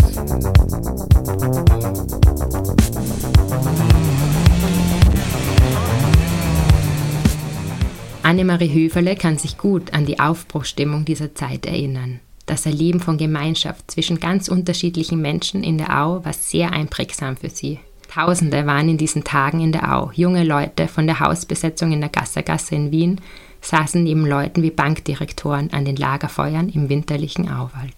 [8.28, 12.20] Annemarie Höferle kann sich gut an die Aufbruchstimmung dieser Zeit erinnern.
[12.46, 17.50] Das Erleben von Gemeinschaft zwischen ganz unterschiedlichen Menschen in der Au war sehr einprägsam für
[17.50, 17.80] sie.
[18.14, 20.12] Tausende waren in diesen Tagen in der Au.
[20.14, 23.22] Junge Leute von der Hausbesetzung in der Gassergasse in Wien
[23.62, 27.96] saßen neben Leuten wie Bankdirektoren an den Lagerfeuern im winterlichen Auwald.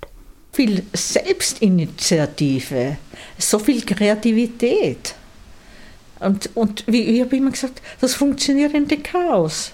[0.53, 2.97] Viel Selbstinitiative,
[3.39, 5.15] so viel Kreativität.
[6.19, 9.71] Und, und wie ich habe immer gesagt, das funktionierende Chaos.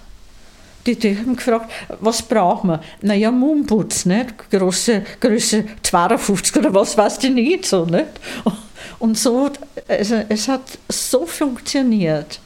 [0.85, 2.81] Die, die haben gefragt, was brauchen wir?
[3.01, 4.49] Naja, Mundputz, nicht?
[4.51, 8.05] Große Größe 52 oder was weiß ich nicht so, nicht?
[8.99, 9.49] Und so,
[9.87, 12.39] also es hat so funktioniert.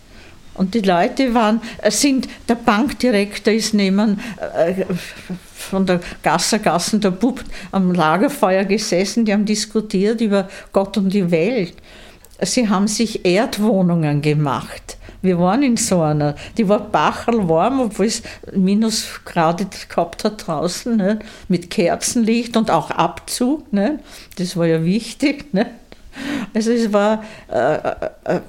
[0.60, 4.19] Und die Leute waren, sind, der Bankdirektor ist neben
[4.56, 4.84] äh,
[5.54, 11.32] von der Gassergassen, der Bub am Lagerfeuer gesessen, die haben diskutiert über Gott und die
[11.32, 11.75] Welt.
[12.41, 14.97] Sie haben sich Erdwohnungen gemacht.
[15.21, 21.19] Wir waren in so einer, die war bachelwarm, obwohl es Minusgrade gehabt hat draußen, ne?
[21.47, 23.71] mit Kerzenlicht und auch Abzug.
[23.73, 23.99] Ne?
[24.38, 25.45] Das war ja wichtig.
[25.53, 25.65] Ne?
[26.53, 27.93] Also es war, äh, äh,
[28.25, 28.41] äh,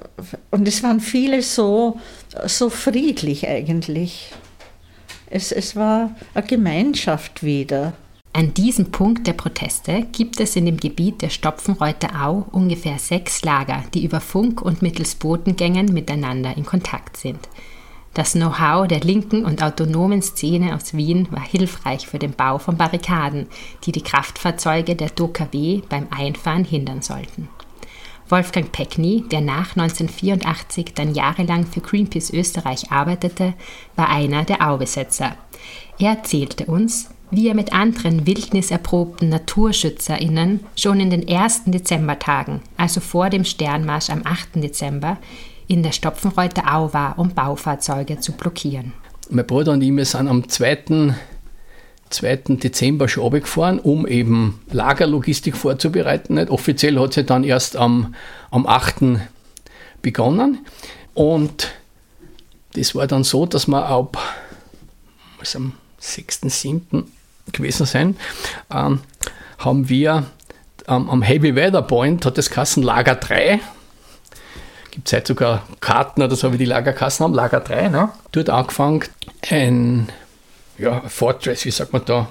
[0.50, 1.98] und es waren viele so,
[2.46, 4.32] so friedlich eigentlich.
[5.28, 7.92] Es, es war eine Gemeinschaft wieder.
[8.32, 13.42] An diesem Punkt der Proteste gibt es in dem Gebiet der Stopfenreuther Au ungefähr sechs
[13.42, 17.48] Lager, die über Funk und mittels Botengängen miteinander in Kontakt sind.
[18.14, 22.76] Das Know-how der linken und autonomen Szene aus Wien war hilfreich für den Bau von
[22.76, 23.48] Barrikaden,
[23.84, 27.48] die die Kraftfahrzeuge der DOKW beim Einfahren hindern sollten.
[28.28, 33.54] Wolfgang Peckny, der nach 1984 dann jahrelang für Greenpeace Österreich arbeitete,
[33.96, 35.34] war einer der Aubesetzer.
[35.98, 43.00] Er erzählte uns, wie er mit anderen wildniserprobten NaturschützerInnen schon in den ersten Dezembertagen, also
[43.00, 44.56] vor dem Sternmarsch am 8.
[44.56, 45.18] Dezember,
[45.66, 48.92] in der Stopfenreuther Au war, um Baufahrzeuge zu blockieren.
[49.30, 51.14] Mein Bruder und ich sind am 2.
[52.10, 52.36] 2.
[52.56, 56.38] Dezember schon runtergefahren, um eben Lagerlogistik vorzubereiten.
[56.48, 58.16] Offiziell hat sie dann erst am,
[58.50, 59.20] am 8.
[60.02, 60.66] begonnen.
[61.14, 61.70] Und
[62.72, 64.18] das war dann so, dass wir ab
[65.38, 67.06] also am 6., 7
[67.52, 68.16] gewesen sein,
[68.72, 69.00] ähm,
[69.58, 70.24] haben wir
[70.88, 73.60] ähm, am Heavy Weather Point, hat das Kassen Lager 3,
[74.90, 78.10] gibt es heute sogar Karten oder so, wie die Lagerkassen haben, Lager 3, ne?
[78.32, 79.04] dort angefangen,
[79.50, 80.08] ein
[80.78, 82.28] ja, Fortress, wie sagt man da,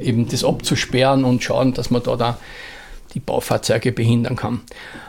[0.00, 2.38] eben das abzusperren und schauen, dass man da, da
[3.14, 4.60] die Baufahrzeuge behindern kann.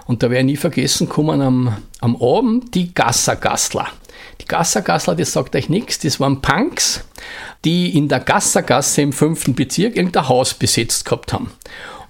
[0.05, 3.87] Und da werde ich nie vergessen, kommen am, am Abend die Gassergassler.
[4.45, 7.03] Die Gassergassler, das sagt euch nichts, das waren Punks,
[7.63, 11.51] die in der Gassergasse im fünften Bezirk irgendein Haus besetzt gehabt haben.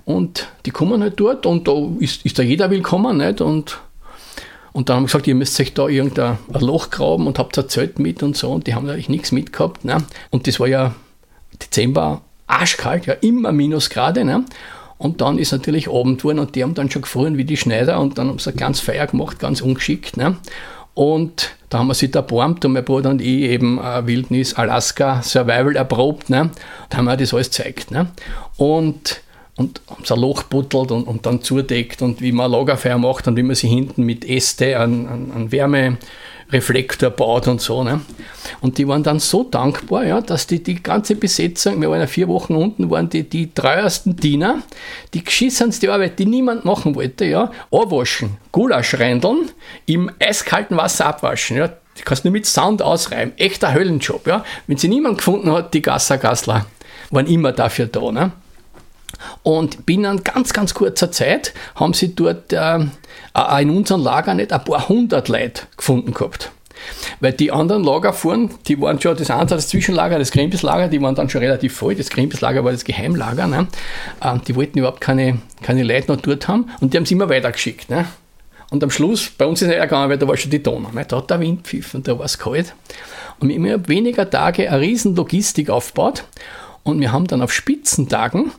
[0.03, 3.39] Und die kommen halt dort und da ist, ist da jeder willkommen, nicht?
[3.39, 3.79] Und,
[4.73, 7.69] und dann haben wir gesagt, ihr müsst euch da irgendein Loch graben und habt ein
[7.69, 8.51] Zelt mit und so.
[8.51, 9.85] Und die haben natürlich nichts mitgehabt.
[9.85, 9.97] Ne?
[10.29, 10.93] Und das war ja
[11.61, 14.25] Dezember arschkalt, ja, immer Minusgrade.
[14.25, 14.43] Ne?
[14.97, 17.99] Und dann ist natürlich Abend geworden und die haben dann schon gefroren wie die Schneider
[17.99, 20.17] und dann haben sie ganz Feier gemacht, ganz ungeschickt.
[20.17, 20.37] Ne?
[20.95, 24.53] Und da haben wir sich da erbarmt und mein Bruder und ich eben äh, Wildnis,
[24.55, 26.29] Alaska, Survival erprobt.
[26.29, 26.49] Ne?
[26.89, 27.91] Da haben wir das alles gezeigt.
[27.91, 28.07] Ne?
[28.55, 29.21] Und,
[29.57, 33.27] und haben so ein Loch buttelt und, und dann zudeckt und wie man Lagerfeuer macht
[33.27, 35.97] und wie man sie hinten mit Äste an, an, an Wärme
[36.51, 37.83] Reflektor baut und so.
[37.83, 38.01] Ne?
[38.61, 42.07] Und die waren dann so dankbar, ja, dass die, die ganze Besetzung, wir waren ja
[42.07, 44.61] vier Wochen unten, waren die, die treuesten Diener,
[45.13, 49.51] die geschissenste Arbeit, die niemand machen wollte, ja, anwaschen, Gulasch reindeln,
[49.85, 54.43] im eiskalten Wasser abwaschen, ja, die kannst du nur mit Sound ausreiben, echter Höllenjob, ja.
[54.67, 56.65] Wenn sie niemand gefunden hat, die Gassergassler
[57.09, 58.31] waren immer dafür da, ne?
[59.43, 62.79] Und binnen ganz, ganz kurzer Zeit haben sie dort äh,
[63.59, 66.51] in unserem Lager nicht ein paar hundert Leute gefunden gehabt.
[67.19, 71.01] Weil die anderen Lager fuhren, die waren schon das eine, das Zwischenlager, das Greenpeace-Lager, die
[71.01, 71.95] waren dann schon relativ voll.
[71.95, 73.47] Das Greenpeace-Lager war das Geheimlager.
[73.47, 73.67] Ne?
[74.23, 77.29] Ähm, die wollten überhaupt keine, keine Leute noch dort haben und die haben sie immer
[77.29, 77.89] weitergeschickt.
[77.89, 78.05] Ne?
[78.71, 80.89] Und am Schluss, bei uns ist es gegangen, weil da war schon die Donau.
[80.91, 81.05] Ne?
[81.07, 82.73] Da hat der Wind pfiffen, da war es kalt.
[83.39, 86.23] Und wir haben weniger Tage eine riesen Logistik aufgebaut.
[86.83, 88.51] Und wir haben dann auf Spitzentagen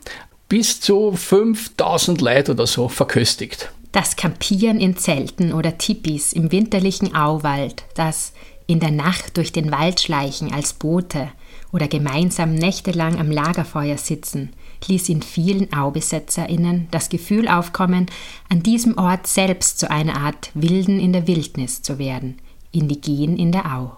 [0.49, 3.71] bis zu 5000 Leute oder so verköstigt.
[3.91, 8.33] Das Campieren in Zelten oder Tipis im winterlichen Auwald, das
[8.67, 11.29] in der Nacht durch den Wald schleichen als Boote
[11.71, 14.51] oder gemeinsam nächtelang am Lagerfeuer sitzen,
[14.87, 18.07] ließ in vielen AubesetzerInnen das Gefühl aufkommen,
[18.49, 22.37] an diesem Ort selbst zu einer Art Wilden in der Wildnis zu werden,
[22.71, 23.97] indigen in der Au.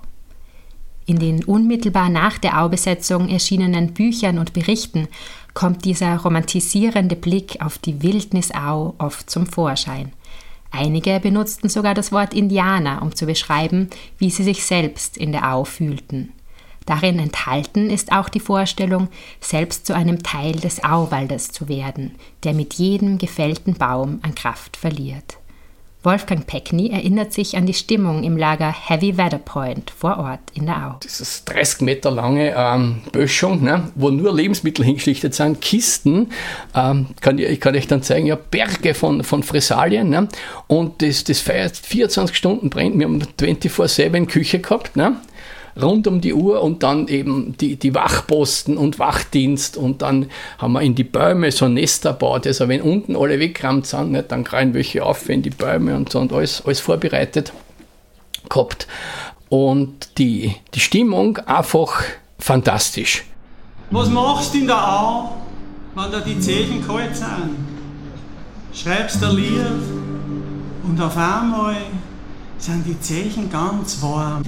[1.06, 5.08] In den unmittelbar nach der Aubesetzung erschienenen Büchern und Berichten
[5.60, 10.14] kommt dieser romantisierende Blick auf die Wildnisau oft zum Vorschein.
[10.72, 15.54] Einige benutzten sogar das Wort Indianer, um zu beschreiben, wie sie sich selbst in der
[15.54, 16.32] Au fühlten.
[16.86, 19.10] Darin enthalten ist auch die Vorstellung,
[19.42, 24.78] selbst zu einem Teil des Auwaldes zu werden, der mit jedem gefällten Baum an Kraft
[24.78, 25.39] verliert.
[26.02, 30.66] Wolfgang Peckny erinnert sich an die Stimmung im Lager Heavy Weather Point vor Ort in
[30.66, 30.96] der Au.
[31.04, 36.30] Das ist 30 Meter lange ähm, Böschung, ne, wo nur Lebensmittel hingeschlichtet sind, Kisten,
[36.74, 40.10] ähm, kann ich, ich kann euch dann zeigen, ja, Berge von, von Fressalien.
[40.10, 40.30] Ne,
[40.68, 42.98] und das, das feiert 24 Stunden brennt.
[42.98, 44.96] Wir haben 24-7 Küche gehabt.
[44.96, 45.18] Ne,
[45.82, 50.74] rund um die Uhr und dann eben die, die Wachposten und Wachdienst und dann haben
[50.74, 52.48] wir in die Bäume so Nester baut.
[52.48, 56.12] Also wenn unten alle weggerammt sind, nicht, dann kreien welche auf in die Bäume und
[56.12, 57.54] so und alles, alles vorbereitet
[58.50, 58.88] gehabt.
[59.50, 62.04] Und die, die Stimmung einfach
[62.38, 63.24] fantastisch.
[63.92, 65.36] Was machst du in der Au,
[65.96, 67.58] wenn da die Zehen kalt sind?
[68.74, 69.66] Schreibst ein Lied
[70.84, 71.76] und auf einmal
[72.60, 74.44] sind die Zehen ganz warm.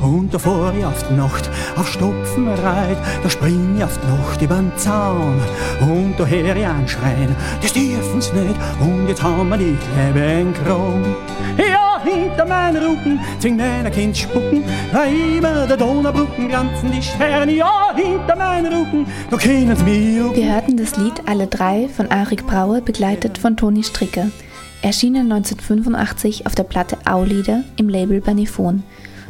[0.00, 4.06] Und da fahr ich auf die Nacht auf Stopfen reit, da spring ich auf die
[4.06, 5.40] Nacht übern Zaun.
[5.80, 10.46] Und da hör ich einen schreien, das dürfen's nicht, und jetzt haben wir die Kleebe
[10.64, 11.14] Kron.
[11.58, 17.52] Ja, hinter meinen Rücken zwingt meiner Kind spucken, weil über der Donaubrücken glanzen die Sterne.
[17.52, 20.36] Ja, hinter meinen Rücken, da kennen sie mich.
[20.36, 24.28] Wir hörten das Lied Alle drei von Arik Brauer, begleitet von Toni Stricker.
[24.82, 28.82] Erschienen 1985 auf der Platte Aulieder im Label Banifon.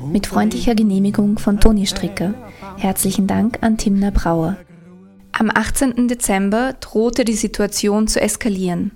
[0.07, 2.35] Mit freundlicher Genehmigung von Toni Stricker.
[2.77, 4.57] Herzlichen Dank an Timna Brauer.
[5.33, 6.09] Am 18.
[6.09, 8.93] Dezember drohte die Situation zu eskalieren.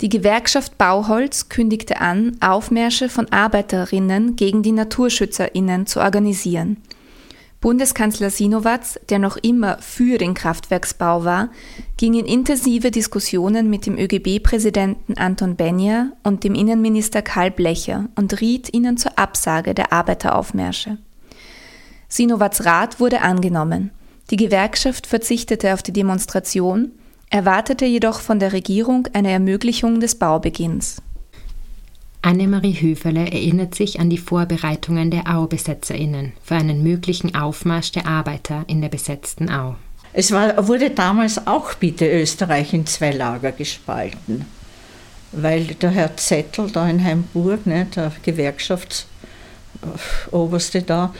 [0.00, 6.78] Die Gewerkschaft Bauholz kündigte an, Aufmärsche von Arbeiterinnen gegen die Naturschützerinnen zu organisieren.
[7.60, 11.50] Bundeskanzler Sinowatz, der noch immer für den Kraftwerksbau war,
[11.98, 18.40] ging in intensive Diskussionen mit dem ÖGB-Präsidenten Anton Benja und dem Innenminister Karl Blecher und
[18.40, 20.96] riet ihnen zur Absage der Arbeiteraufmärsche.
[22.08, 23.90] Sinowatz Rat wurde angenommen.
[24.30, 26.92] Die Gewerkschaft verzichtete auf die Demonstration,
[27.28, 31.02] erwartete jedoch von der Regierung eine Ermöglichung des Baubeginns.
[32.22, 38.64] Annemarie Höferle erinnert sich an die Vorbereitungen der Au-BesetzerInnen für einen möglichen Aufmarsch der Arbeiter
[38.66, 39.76] in der besetzten Au.
[40.12, 44.44] Es war, wurde damals auch bitte Österreich in zwei Lager gespalten,
[45.32, 51.14] weil der Herr Zettel da in Heimburg, ne, der Gewerkschaftsoberste da,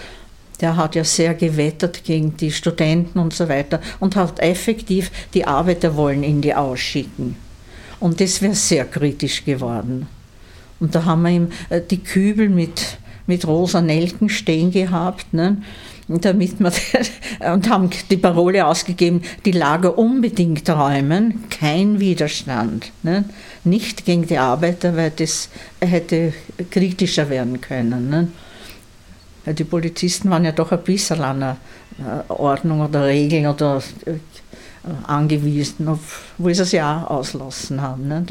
[0.60, 5.46] der hat ja sehr gewettert gegen die Studenten und so weiter und hat effektiv die
[5.46, 7.36] Arbeiter wollen in die Au schicken.
[8.00, 10.06] Und das wäre sehr kritisch geworden.
[10.80, 15.32] Und da haben wir ihm äh, die Kübel mit, mit rosa Nelken stehen gehabt.
[15.32, 15.58] Ne?
[16.18, 16.72] damit wir,
[17.52, 22.90] und haben die Parole ausgegeben, die Lager unbedingt räumen, kein Widerstand.
[23.02, 23.24] Ne?
[23.64, 25.48] Nicht gegen die Arbeiter, weil das
[25.80, 26.32] hätte
[26.70, 28.10] kritischer werden können.
[28.10, 28.28] Ne?
[29.54, 31.56] Die Polizisten waren ja doch ein bisschen an eine
[31.98, 34.14] äh, Ordnung oder Regeln oder äh,
[35.06, 38.08] angewiesen, obwohl sie es ja auch auslassen haben.
[38.08, 38.24] Ne?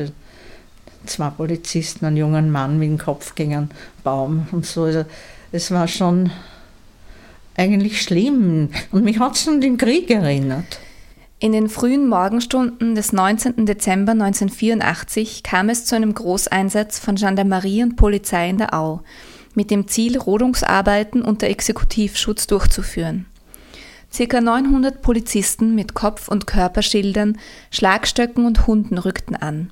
[1.05, 3.71] Zwei Polizisten, einen jungen Mann mit dem Kopf gegen einen
[4.03, 4.83] Baum und so.
[4.83, 5.05] Also
[5.51, 6.31] es war schon
[7.55, 8.69] eigentlich schlimm.
[8.91, 10.79] Und mich hat es an den Krieg erinnert.
[11.41, 13.65] In den frühen Morgenstunden des 19.
[13.65, 19.01] Dezember 1984 kam es zu einem Großeinsatz von Gendarmerie und Polizei in der Au,
[19.55, 23.25] mit dem Ziel, Rodungsarbeiten unter Exekutivschutz durchzuführen.
[24.11, 27.37] Circa 900 Polizisten mit Kopf- und Körperschildern,
[27.71, 29.71] Schlagstöcken und Hunden rückten an.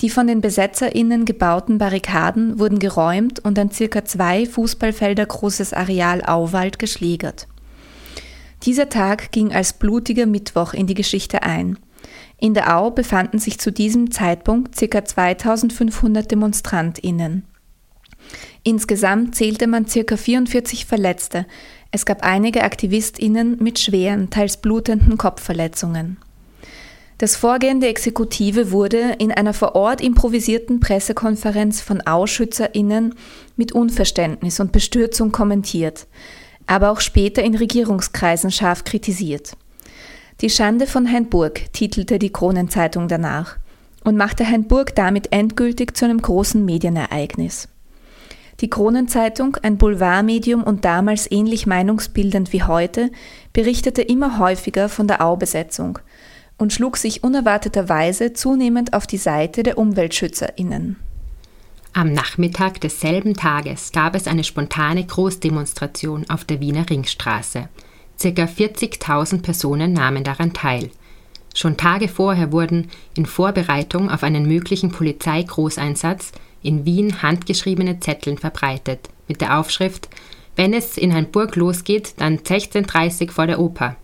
[0.00, 6.22] Die von den BesetzerInnen gebauten Barrikaden wurden geräumt und ein circa zwei Fußballfelder großes Areal
[6.24, 7.48] Auwald geschlägert.
[8.62, 11.78] Dieser Tag ging als blutiger Mittwoch in die Geschichte ein.
[12.38, 15.04] In der Au befanden sich zu diesem Zeitpunkt ca.
[15.04, 17.44] 2500 DemonstrantInnen.
[18.62, 20.16] Insgesamt zählte man ca.
[20.16, 21.46] 44 Verletzte.
[21.90, 26.18] Es gab einige AktivistInnen mit schweren, teils blutenden Kopfverletzungen.
[27.18, 33.12] Das Vorgehen der Exekutive wurde in einer vor Ort improvisierten Pressekonferenz von AusschützerInnen
[33.56, 36.06] mit Unverständnis und Bestürzung kommentiert,
[36.68, 39.56] aber auch später in Regierungskreisen scharf kritisiert.
[40.42, 43.56] Die Schande von Hainburg titelte die Kronenzeitung danach
[44.04, 47.66] und machte Hainburg damit endgültig zu einem großen Medienereignis.
[48.60, 53.10] Die Kronenzeitung, ein Boulevardmedium und damals ähnlich meinungsbildend wie heute,
[53.52, 55.98] berichtete immer häufiger von der Aubesetzung
[56.58, 60.96] und schlug sich unerwarteterweise zunehmend auf die Seite der UmweltschützerInnen.
[61.94, 67.68] Am Nachmittag desselben Tages gab es eine spontane Großdemonstration auf der Wiener Ringstraße.
[68.18, 70.90] Circa 40.000 Personen nahmen daran teil.
[71.54, 79.08] Schon Tage vorher wurden in Vorbereitung auf einen möglichen Polizeigroßeinsatz in Wien handgeschriebene Zetteln verbreitet
[79.26, 80.08] mit der Aufschrift
[80.56, 83.96] Wenn es in Hamburg losgeht, dann 16.30 vor der Oper.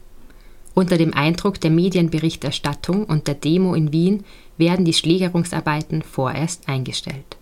[0.74, 4.25] Unter dem Eindruck der Medienberichterstattung und der Demo in Wien
[4.58, 7.37] werden die Schlägerungsarbeiten vorerst eingestellt.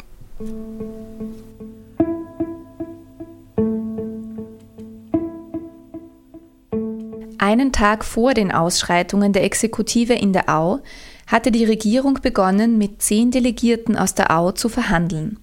[7.38, 10.80] Einen Tag vor den Ausschreitungen der Exekutive in der Au
[11.26, 15.38] hatte die Regierung begonnen, mit zehn Delegierten aus der Au zu verhandeln.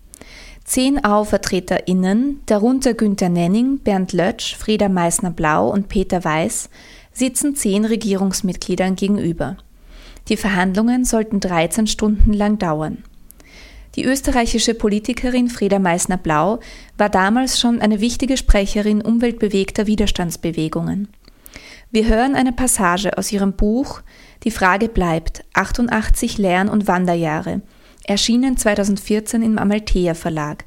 [0.63, 6.69] Zehn Au-VertreterInnen, darunter Günter Nenning, Bernd Lötsch, Frieda Meissner-Blau und Peter Weiß,
[7.19, 9.57] sitzen zehn Regierungsmitgliedern gegenüber.
[10.29, 13.03] Die Verhandlungen sollten 13 Stunden lang dauern.
[13.95, 16.59] Die österreichische Politikerin Frieda Meissner-Blau
[16.97, 21.09] war damals schon eine wichtige Sprecherin umweltbewegter Widerstandsbewegungen.
[21.91, 24.01] Wir hören eine Passage aus ihrem Buch
[24.43, 27.61] Die Frage bleibt 88 Lern- und Wanderjahre,
[28.05, 30.65] erschienen 2014 im Amalthea Verlag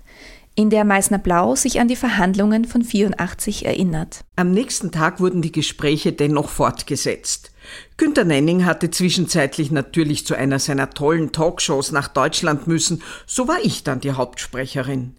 [0.54, 4.24] in der Meißner Blau sich an die Verhandlungen von 84 erinnert.
[4.36, 7.52] Am nächsten Tag wurden die Gespräche dennoch fortgesetzt.
[7.96, 13.58] Günter Nenning hatte zwischenzeitlich natürlich zu einer seiner tollen Talkshows nach Deutschland müssen, so war
[13.62, 15.14] ich dann die Hauptsprecherin.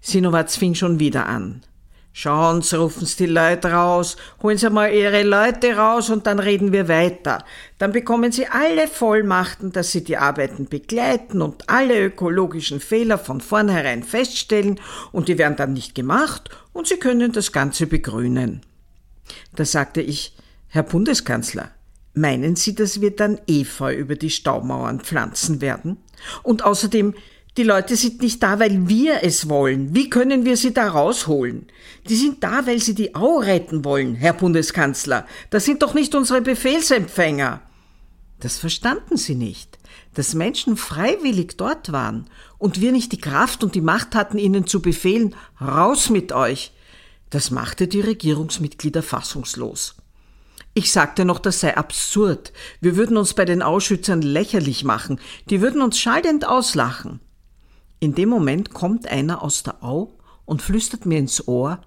[0.00, 1.62] Sinowatz fing schon wieder an.
[2.12, 6.40] Schauen Sie, rufen Sie die Leute raus, holen Sie mal Ihre Leute raus und dann
[6.40, 7.44] reden wir weiter.
[7.78, 13.40] Dann bekommen Sie alle Vollmachten, dass Sie die Arbeiten begleiten und alle ökologischen Fehler von
[13.40, 14.80] vornherein feststellen
[15.12, 18.62] und die werden dann nicht gemacht und Sie können das Ganze begrünen.
[19.54, 20.36] Da sagte ich,
[20.66, 21.70] Herr Bundeskanzler,
[22.14, 25.98] meinen Sie, dass wir dann Efeu über die Staumauern pflanzen werden?
[26.42, 27.14] Und außerdem,
[27.60, 29.94] die Leute sind nicht da, weil wir es wollen.
[29.94, 31.66] Wie können wir sie da rausholen?
[32.08, 35.26] Die sind da, weil sie die Au retten wollen, Herr Bundeskanzler.
[35.50, 37.60] Das sind doch nicht unsere Befehlsempfänger.
[38.38, 39.78] Das verstanden sie nicht,
[40.14, 44.66] dass Menschen freiwillig dort waren und wir nicht die Kraft und die Macht hatten, ihnen
[44.66, 46.72] zu befehlen, raus mit euch.
[47.28, 49.96] Das machte die Regierungsmitglieder fassungslos.
[50.72, 52.54] Ich sagte noch, das sei absurd.
[52.80, 55.20] Wir würden uns bei den Ausschützern lächerlich machen.
[55.50, 57.20] Die würden uns schallend auslachen.
[58.00, 60.14] In dem Moment kommt einer aus der Au
[60.46, 61.82] und flüstert mir ins Ohr,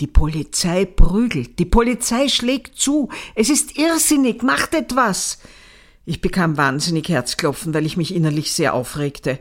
[0.00, 5.38] die Polizei prügelt, die Polizei schlägt zu, es ist irrsinnig, macht etwas.
[6.06, 9.38] Ich bekam wahnsinnig Herzklopfen, weil ich mich innerlich sehr aufregte.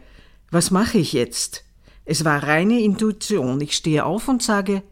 [0.51, 1.63] Was mache ich jetzt?
[2.05, 3.59] Es war reine Intuition.
[3.61, 4.83] Ich stehe auf und sage,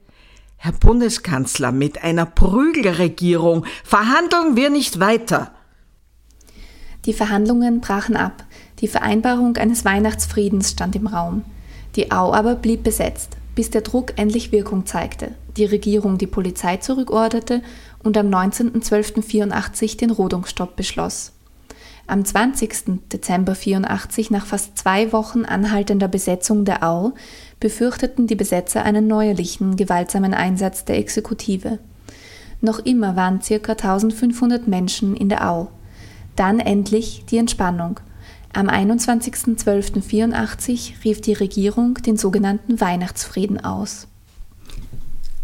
[0.55, 5.53] Herr Bundeskanzler, mit einer Prügelregierung verhandeln wir nicht weiter.
[7.05, 8.45] Die Verhandlungen brachen ab.
[8.81, 11.43] Die Vereinbarung eines Weihnachtsfriedens stand im Raum.
[11.95, 16.77] Die Au aber blieb besetzt, bis der Druck endlich Wirkung zeigte, die Regierung die Polizei
[16.77, 17.61] zurückorderte
[18.01, 21.33] und am 19.12.84 den Rodungsstopp beschloss.
[22.07, 22.99] Am 20.
[23.13, 27.13] Dezember 84, nach fast zwei Wochen anhaltender Besetzung der Au,
[27.59, 31.77] befürchteten die Besetzer einen neuerlichen, gewaltsamen Einsatz der Exekutive.
[32.61, 33.71] Noch immer waren ca.
[33.73, 35.67] 1500 Menschen in der Au.
[36.35, 37.99] Dann endlich die Entspannung–
[38.53, 44.07] am 21.12.84 rief die Regierung den sogenannten Weihnachtsfrieden aus.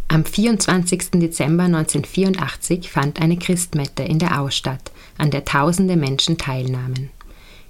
[0.10, 1.12] Am 24.
[1.12, 7.10] Dezember 1984 fand eine Christmette in der Au statt, an der tausende Menschen teilnahmen.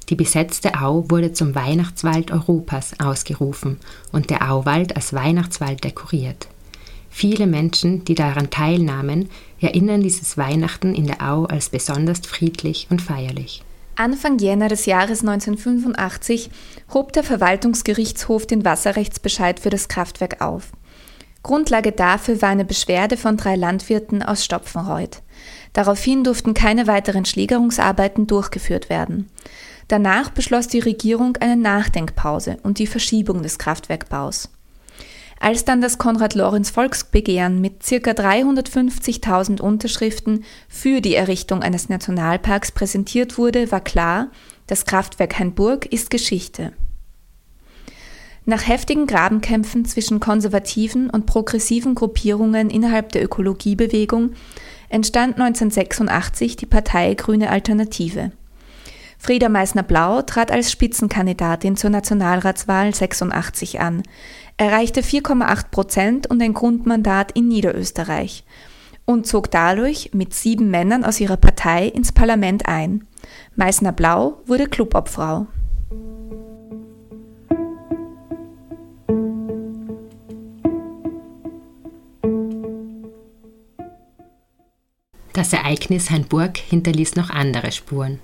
[0.09, 3.77] Die besetzte Au wurde zum Weihnachtswald Europas ausgerufen
[4.11, 6.47] und der Auwald als Weihnachtswald dekoriert.
[7.09, 9.29] Viele Menschen, die daran teilnahmen,
[9.59, 13.63] erinnern dieses Weihnachten in der Au als besonders friedlich und feierlich.
[13.97, 16.51] Anfang Jänner des Jahres 1985
[16.93, 20.71] hob der Verwaltungsgerichtshof den Wasserrechtsbescheid für das Kraftwerk auf.
[21.41, 25.23] Grundlage dafür war eine Beschwerde von drei Landwirten aus Stopfenreuth.
[25.73, 29.31] Daraufhin durften keine weiteren Schlägerungsarbeiten durchgeführt werden.
[29.87, 34.49] Danach beschloss die Regierung eine Nachdenkpause und die Verschiebung des Kraftwerkbaus.
[35.39, 38.11] Als dann das Konrad-Lorenz-Volksbegehren mit ca.
[38.11, 44.31] 350.000 Unterschriften für die Errichtung eines Nationalparks präsentiert wurde, war klar,
[44.65, 46.73] das Kraftwerk Hainburg ist Geschichte.
[48.45, 54.31] Nach heftigen Grabenkämpfen zwischen konservativen und progressiven Gruppierungen innerhalb der Ökologiebewegung
[54.89, 58.31] entstand 1986 die Partei Grüne Alternative.
[59.19, 64.03] Frieda Meissner-Blau trat als Spitzenkandidatin zur Nationalratswahl 86 an,
[64.57, 68.43] erreichte 4,8 Prozent und ein Grundmandat in Niederösterreich
[69.05, 73.07] und zog dadurch mit sieben Männern aus ihrer Partei ins Parlament ein.
[73.55, 75.47] Meißner Blau wurde Clubobfrau.
[85.33, 88.19] Das Ereignis Hainburg hinterließ noch andere Spuren.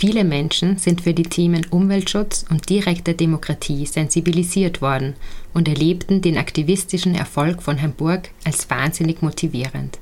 [0.00, 5.14] Viele Menschen sind für die Themen Umweltschutz und direkte Demokratie sensibilisiert worden
[5.54, 9.98] und erlebten den aktivistischen Erfolg von Hamburg als wahnsinnig motivierend.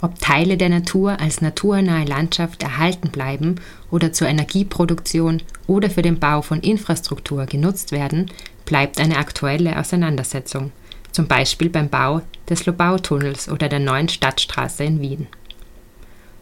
[0.00, 3.56] Ob Teile der Natur als naturnahe Landschaft erhalten bleiben
[3.90, 8.30] oder zur Energieproduktion oder für den Bau von Infrastruktur genutzt werden,
[8.64, 10.70] bleibt eine aktuelle Auseinandersetzung,
[11.10, 15.26] zum Beispiel beim Bau des Lobautunnels oder der neuen Stadtstraße in Wien.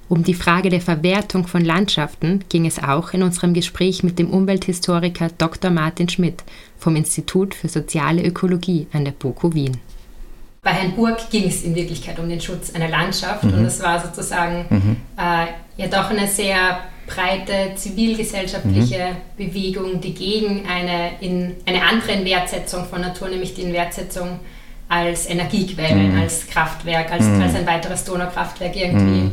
[0.08, 4.30] Um die Frage der Verwertung von Landschaften ging es auch in unserem Gespräch mit dem
[4.30, 5.70] Umwelthistoriker Dr.
[5.70, 6.44] Martin Schmidt
[6.78, 9.76] vom Institut für soziale Ökologie an der BOKU Wien.
[10.62, 13.54] Bei Herrn Burg ging es in Wirklichkeit um den Schutz einer Landschaft mhm.
[13.54, 14.96] und das war sozusagen mhm.
[15.16, 19.46] äh, ja doch eine sehr breite zivilgesellschaftliche mhm.
[19.46, 24.40] Bewegung, die gegen eine, in, eine andere Wertsetzung von Natur, nämlich die Wertsetzung
[24.88, 26.20] als Energiequelle, mhm.
[26.20, 27.42] als Kraftwerk, als, mhm.
[27.42, 29.32] als ein weiteres Donaukraftwerk irgendwie mhm.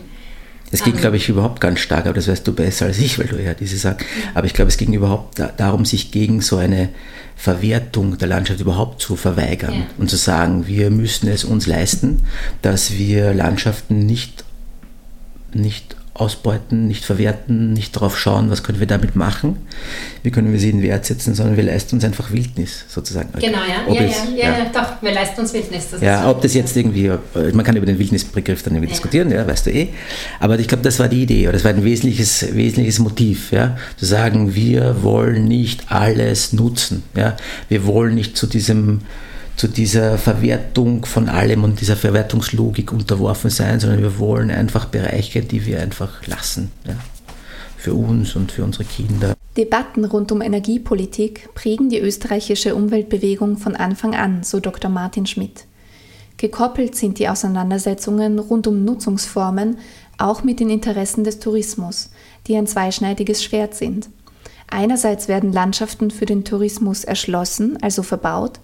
[0.76, 3.28] Es ging, glaube ich, überhaupt ganz stark, aber das weißt du besser als ich, weil
[3.28, 4.06] du ja diese sagst.
[4.34, 6.90] Aber ich glaube, es ging überhaupt darum, sich gegen so eine
[7.38, 9.86] Verwertung der Landschaft überhaupt zu verweigern ja.
[9.98, 12.24] und zu sagen, wir müssen es uns leisten,
[12.62, 14.44] dass wir Landschaften nicht,
[15.54, 19.58] nicht ausbeuten, nicht verwerten, nicht darauf schauen, was können wir damit machen,
[20.24, 23.30] wie können wir sie in Wert setzen, sondern wir leisten uns einfach Wildnis sozusagen.
[23.34, 25.88] Genau, ja, ja, es, ja, ja, ja, doch, wir leisten uns Wildnis.
[26.00, 27.12] Ja, ob das jetzt irgendwie,
[27.52, 29.90] man kann über den Wildnisbegriff dann irgendwie diskutieren, ja, weißt du eh,
[30.40, 33.78] aber ich glaube, das war die Idee, oder das war ein wesentliches, wesentliches Motiv, ja,
[33.98, 37.36] zu sagen, wir wollen nicht alles nutzen, ja,
[37.68, 39.02] wir wollen nicht zu diesem
[39.56, 45.42] zu dieser Verwertung von allem und dieser Verwertungslogik unterworfen sein, sondern wir wollen einfach Bereiche,
[45.42, 46.72] die wir einfach lassen.
[46.86, 46.96] Ja,
[47.78, 49.36] für uns und für unsere Kinder.
[49.56, 54.90] Debatten rund um Energiepolitik prägen die österreichische Umweltbewegung von Anfang an, so Dr.
[54.90, 55.66] Martin Schmidt.
[56.38, 59.78] Gekoppelt sind die Auseinandersetzungen rund um Nutzungsformen
[60.18, 62.10] auch mit den Interessen des Tourismus,
[62.48, 64.10] die ein zweischneidiges Schwert sind.
[64.68, 68.60] Einerseits werden Landschaften für den Tourismus erschlossen, also verbaut,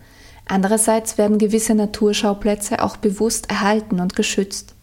[0.45, 4.75] Andererseits werden gewisse Naturschauplätze auch bewusst erhalten und geschützt.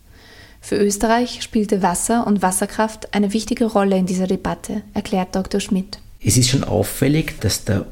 [0.60, 5.60] Für Österreich spielte Wasser und Wasserkraft eine wichtige Rolle in dieser Debatte, erklärt Dr.
[5.60, 5.98] Schmidt.
[6.22, 7.86] Es ist schon auffällig, dass der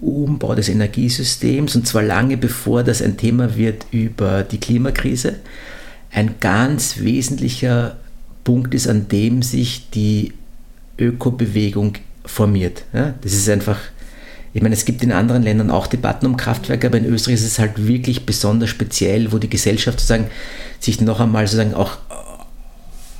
[0.00, 5.36] Umbau des Energiesystems, und zwar lange bevor das ein Thema wird über die Klimakrise,
[6.10, 7.96] ein ganz wesentlicher
[8.44, 10.32] Punkt ist, an dem sich die
[10.98, 11.94] Ökobewegung
[12.24, 12.84] formiert.
[12.92, 13.78] das ist einfach
[14.54, 17.44] ich meine, es gibt in anderen Ländern auch Debatten um Kraftwerke, aber in Österreich ist
[17.44, 20.30] es halt wirklich besonders speziell, wo die Gesellschaft sozusagen
[20.80, 21.98] sich noch einmal sozusagen auch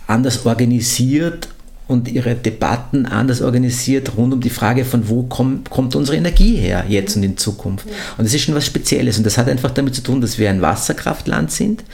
[0.07, 1.49] anders organisiert
[1.89, 6.57] und ihre Debatten anders organisiert rund um die Frage von wo kommt, kommt unsere Energie
[6.57, 7.87] her jetzt und in Zukunft.
[8.19, 10.51] Und das ist schon was Spezielles und das hat einfach damit zu tun, dass wir
[10.51, 11.85] ein Wasserkraftland sind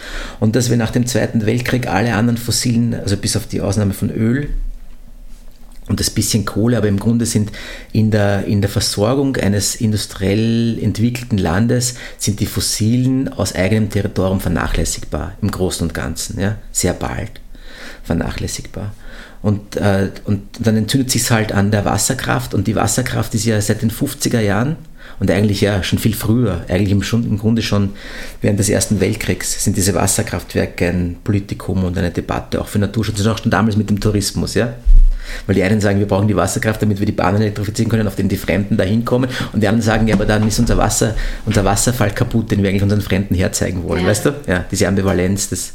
[0.40, 3.94] und dass wir nach dem Zweiten Weltkrieg alle anderen fossilen, also bis auf die Ausnahme
[3.94, 4.48] von Öl,
[5.88, 7.52] und das bisschen Kohle, aber im Grunde sind
[7.92, 14.40] in der, in der Versorgung eines industriell entwickelten Landes sind die Fossilen aus eigenem Territorium
[14.40, 17.40] vernachlässigbar, im Großen und Ganzen, ja, sehr bald
[18.02, 18.94] vernachlässigbar.
[19.42, 23.44] Und, äh, und dann entzündet sich es halt an der Wasserkraft und die Wasserkraft ist
[23.44, 24.76] ja seit den 50er Jahren
[25.20, 27.90] und eigentlich ja schon viel früher, eigentlich im, schon, im Grunde schon
[28.40, 33.20] während des Ersten Weltkriegs sind diese Wasserkraftwerke ein Politikum und eine Debatte auch für Naturschutz
[33.20, 34.74] und auch schon damals mit dem Tourismus, ja.
[35.46, 38.16] Weil die einen sagen, wir brauchen die Wasserkraft, damit wir die Bahnen elektrifizieren können, auf
[38.16, 39.30] denen die Fremden da hinkommen.
[39.52, 41.14] Und die anderen sagen, ja, aber dann ist unser Wasser,
[41.46, 44.02] unser Wasserfall kaputt, den wir eigentlich unseren Fremden herzeigen wollen.
[44.02, 44.08] Ja.
[44.08, 44.34] Weißt du?
[44.46, 45.72] Ja, diese Ambivalenz des,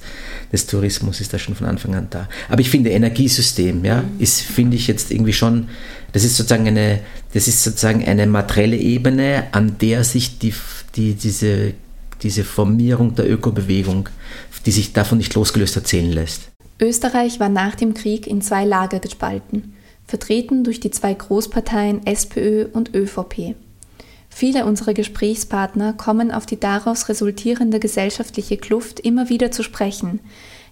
[0.51, 2.27] des Tourismus ist da schon von Anfang an da.
[2.47, 4.19] Aber ich finde, Energiesystem, ja, mhm.
[4.19, 5.69] ist, finde ich jetzt irgendwie schon,
[6.11, 7.01] das ist sozusagen eine,
[7.33, 10.53] das ist sozusagen eine materielle Ebene, an der sich die,
[10.95, 11.73] die, diese,
[12.21, 14.09] diese Formierung der Ökobewegung,
[14.65, 16.49] die sich davon nicht losgelöst erzählen lässt.
[16.81, 19.73] Österreich war nach dem Krieg in zwei Lager gespalten,
[20.07, 23.55] vertreten durch die zwei Großparteien SPÖ und ÖVP.
[24.29, 30.19] Viele unserer Gesprächspartner kommen auf die daraus resultierende gesellschaftliche Kluft immer wieder zu sprechen.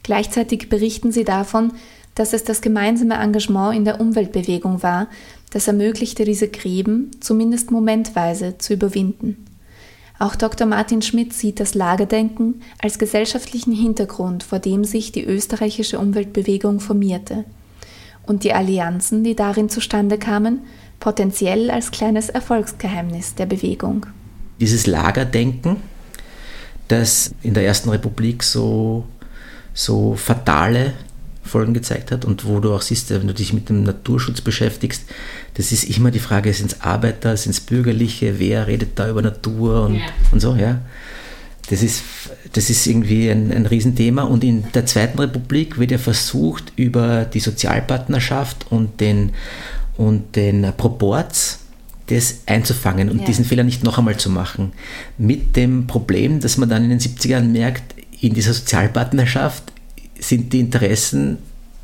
[0.04, 1.74] Gleichzeitig berichten sie davon,
[2.18, 5.08] dass es das gemeinsame Engagement in der Umweltbewegung war,
[5.52, 9.46] das ermöglichte, diese Gräben zumindest momentweise zu überwinden.
[10.20, 10.66] Auch Dr.
[10.66, 17.46] Martin Schmidt sieht das Lagerdenken als gesellschaftlichen Hintergrund, vor dem sich die österreichische Umweltbewegung formierte
[18.26, 20.62] und die Allianzen, die darin zustande kamen,
[21.00, 24.08] potenziell als kleines Erfolgsgeheimnis der Bewegung.
[24.60, 25.78] Dieses Lagerdenken,
[26.88, 29.06] das in der Ersten Republik so,
[29.76, 30.94] so fatale
[31.48, 35.04] Folgen gezeigt hat und wo du auch siehst, wenn du dich mit dem Naturschutz beschäftigst,
[35.56, 39.22] das ist immer die Frage, sind es Arbeiter, sind es Bürgerliche, wer redet da über
[39.22, 40.06] Natur und, ja.
[40.32, 40.82] und so, ja.
[41.70, 42.04] Das ist,
[42.54, 47.26] das ist irgendwie ein, ein Riesenthema und in der Zweiten Republik wird ja versucht, über
[47.26, 49.32] die Sozialpartnerschaft und den,
[49.98, 51.60] und den Proports
[52.08, 53.26] das einzufangen und ja.
[53.26, 54.72] diesen Fehler nicht noch einmal zu machen.
[55.18, 59.74] Mit dem Problem, dass man dann in den 70er Jahren merkt, in dieser Sozialpartnerschaft
[60.20, 61.38] sind die Interessen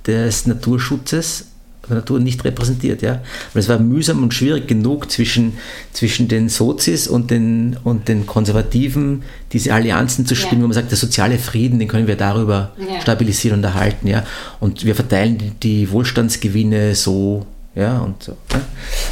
[0.05, 1.45] des Naturschutzes
[1.89, 3.01] der Natur nicht repräsentiert.
[3.01, 3.21] Ja?
[3.53, 5.53] Und es war mühsam und schwierig genug zwischen,
[5.91, 10.63] zwischen den Sozis und den, und den Konservativen diese Allianzen zu spielen, ja.
[10.63, 13.01] wo man sagt, der soziale Frieden, den können wir darüber ja.
[13.01, 14.07] stabilisieren und erhalten.
[14.07, 14.25] Ja?
[14.59, 17.45] Und wir verteilen die Wohlstandsgewinne so
[17.75, 18.61] ja, und, so, ja,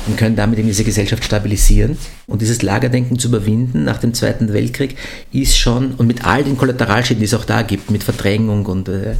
[0.07, 1.97] und können damit diese Gesellschaft stabilisieren.
[2.27, 4.95] Und dieses Lagerdenken zu überwinden nach dem Zweiten Weltkrieg
[5.31, 8.87] ist schon, und mit all den Kollateralschäden, die es auch da gibt, mit Verdrängung und
[8.87, 9.15] äh,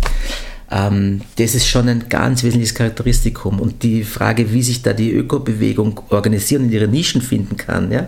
[0.71, 3.59] ähm, das ist schon ein ganz wesentliches Charakteristikum.
[3.59, 8.07] Und die Frage, wie sich da die Ökobewegung organisieren und ihre Nischen finden kann, ja,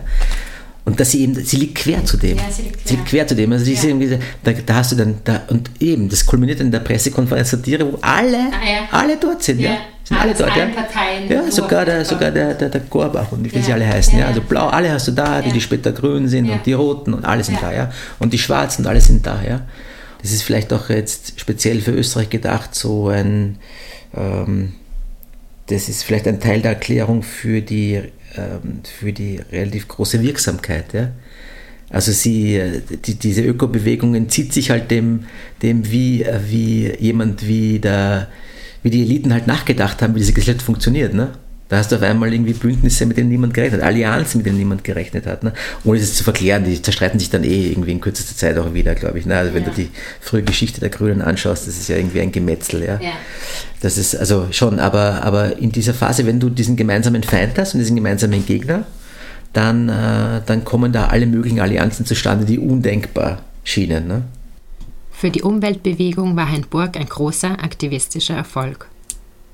[0.86, 2.36] und dass sie eben, sie liegt quer zu dem.
[2.36, 3.52] Ja, sie liegt quer, sie liegt quer zu dem.
[3.52, 3.82] Also ja.
[3.82, 7.90] irgendwie, da, da, hast du dann, da, und eben, das kulminiert in der Pressekonferenz Satire,
[7.90, 8.88] wo alle, ah, ja.
[8.90, 9.76] alle dort sind, ja.
[10.04, 10.66] Sind alle dort, ja.
[10.66, 14.26] Parteien ja, sogar der, sogar der, der, der Gorbach und wie sie alle heißen, ja.
[14.26, 17.24] Also blau, alle hast du da, die, die später grün sind und die roten und
[17.24, 17.90] alle sind da, ja.
[18.18, 19.62] Und die schwarzen und alle sind da, ja.
[20.20, 23.56] Das ist vielleicht auch jetzt speziell für Österreich gedacht, so ein,
[24.14, 24.74] ähm,
[25.66, 28.00] das ist vielleicht ein Teil der Erklärung für die,
[28.36, 30.92] ähm, für die relativ große Wirksamkeit.
[30.92, 31.10] Ja?
[31.90, 32.60] Also sie,
[33.04, 35.26] die, diese Ökobewegung entzieht sich halt dem,
[35.62, 38.28] dem wie, wie jemand wie, der,
[38.84, 41.14] wie die Eliten halt nachgedacht haben, wie diese Gesellschaft funktioniert.
[41.14, 41.30] Ne?
[41.70, 44.58] Da hast du auf einmal irgendwie Bündnisse, mit denen niemand gerechnet hat, Allianzen, mit denen
[44.58, 45.42] niemand gerechnet hat.
[45.42, 45.54] Ne?
[45.84, 48.94] Ohne es zu verklären, die zerstreiten sich dann eh irgendwie in kürzester Zeit auch wieder,
[48.94, 49.24] glaube ich.
[49.24, 49.36] Ne?
[49.36, 49.70] Also wenn ja.
[49.70, 49.88] du die
[50.20, 52.84] frühe Geschichte der Grünen anschaust, das ist ja irgendwie ein Gemetzel.
[52.84, 53.00] Ja?
[53.00, 53.12] ja.
[53.80, 57.72] Das ist also schon, aber, aber in dieser Phase, wenn du diesen gemeinsamen Feind hast
[57.72, 58.84] und diesen gemeinsamen Gegner,
[59.54, 64.06] dann, äh, dann kommen da alle möglichen Allianzen zustande, die undenkbar schienen.
[64.06, 64.22] Ne?
[65.16, 68.90] Für die Umweltbewegung war Heinburg ein großer aktivistischer Erfolg.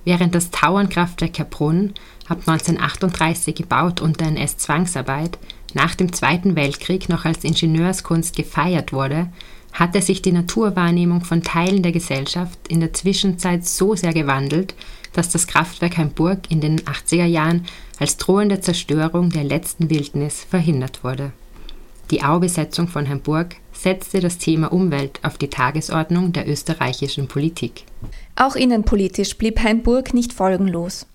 [0.04, 1.92] Während das Tauernkraftwerk Herbrunn
[2.26, 5.38] ab 1938 gebaut unter NS-Zwangsarbeit
[5.74, 9.28] nach dem Zweiten Weltkrieg noch als Ingenieurskunst gefeiert wurde,
[9.72, 14.74] hatte sich die Naturwahrnehmung von Teilen der Gesellschaft in der Zwischenzeit so sehr gewandelt,
[15.12, 17.66] dass das Kraftwerk Hamburg in den 80er Jahren
[17.98, 21.32] als drohende Zerstörung der letzten Wildnis verhindert wurde.
[22.10, 27.84] Die Aubesetzung von Hamburg setzte das Thema Umwelt auf die Tagesordnung der österreichischen Politik.
[28.36, 31.06] Auch innenpolitisch blieb Hainburg nicht folgenlos.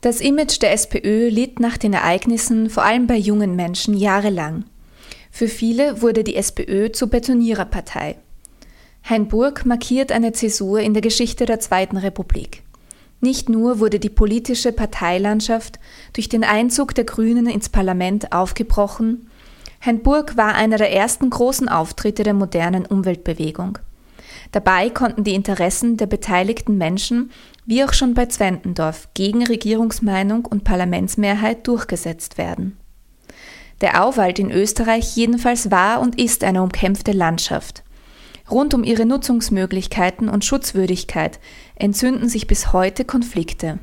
[0.00, 4.64] Das Image der SPÖ litt nach den Ereignissen vor allem bei jungen Menschen jahrelang.
[5.30, 8.16] Für viele wurde die SPÖ zur Betoniererpartei.
[9.08, 12.62] Hainburg markiert eine Zäsur in der Geschichte der Zweiten Republik.
[13.20, 15.80] Nicht nur wurde die politische Parteilandschaft
[16.12, 19.30] durch den Einzug der Grünen ins Parlament aufgebrochen,
[19.84, 23.78] Hainburg war einer der ersten großen Auftritte der modernen Umweltbewegung.
[24.52, 27.30] Dabei konnten die Interessen der beteiligten Menschen,
[27.66, 32.76] wie auch schon bei Zwentendorf, gegen Regierungsmeinung und Parlamentsmehrheit durchgesetzt werden.
[33.80, 37.82] Der Auwald in Österreich jedenfalls war und ist eine umkämpfte Landschaft.
[38.50, 41.40] Rund um ihre Nutzungsmöglichkeiten und Schutzwürdigkeit
[41.74, 43.78] entzünden sich bis heute Konflikte.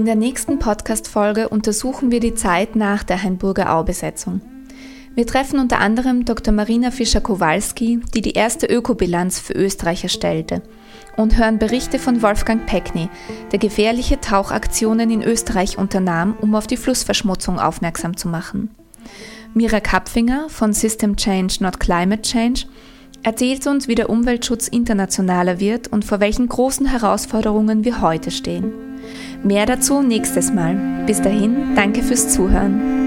[0.00, 4.40] In der nächsten Podcast-Folge untersuchen wir die Zeit nach der Hainburger Aubesetzung.
[5.14, 6.54] Wir treffen unter anderem Dr.
[6.54, 10.62] Marina Fischer-Kowalski, die die erste Ökobilanz für Österreich erstellte,
[11.18, 13.10] und hören Berichte von Wolfgang Peckney,
[13.52, 18.70] der gefährliche Tauchaktionen in Österreich unternahm, um auf die Flussverschmutzung aufmerksam zu machen.
[19.52, 22.64] Mira Kapfinger von System Change Not Climate Change
[23.22, 28.89] erzählt uns, wie der Umweltschutz internationaler wird und vor welchen großen Herausforderungen wir heute stehen.
[29.42, 31.04] Mehr dazu nächstes Mal.
[31.06, 33.00] Bis dahin, danke fürs Zuhören.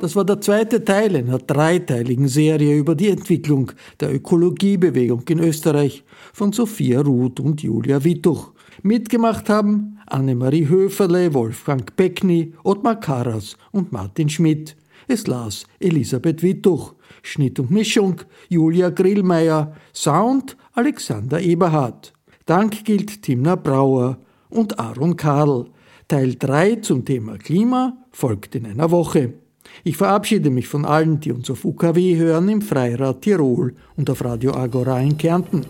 [0.00, 6.04] Das war der zweite Teil einer dreiteiligen Serie über die Entwicklung der Ökologiebewegung in Österreich
[6.32, 8.52] von Sophia Ruth und Julia Wittuch.
[8.82, 14.74] Mitgemacht haben Annemarie Höferle, Wolfgang Beckny, Ottmar Karas und Martin Schmidt.
[15.12, 16.94] Es las Elisabeth Wittuch.
[17.24, 19.74] Schnitt und Mischung Julia Grillmeier.
[19.92, 22.12] Sound Alexander Eberhardt.
[22.46, 24.18] Dank gilt Timna Brauer
[24.50, 25.66] und Aaron Karl.
[26.06, 29.34] Teil 3 zum Thema Klima folgt in einer Woche.
[29.82, 34.24] Ich verabschiede mich von allen, die uns auf UKW hören im Freirad Tirol und auf
[34.24, 35.66] Radio Agora in Kärnten.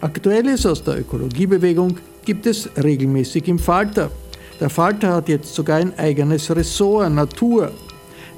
[0.00, 4.10] Aktuelles aus der Ökologiebewegung gibt es regelmäßig im Falter.
[4.58, 7.70] Der Falter hat jetzt sogar ein eigenes Ressort Natur.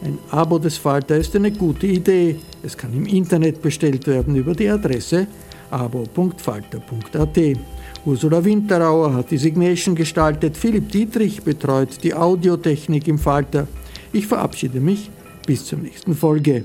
[0.04, 2.36] Ein Abo des Falter ist eine gute Idee.
[2.62, 5.28] Es kann im Internet bestellt werden über die Adresse
[5.70, 7.38] abo.falter.at.
[8.04, 13.68] Ursula Winterauer hat die Signation gestaltet, Philipp Dietrich betreut die Audiotechnik im Falter.
[14.12, 15.08] Ich verabschiede mich
[15.46, 16.64] bis zur nächsten Folge.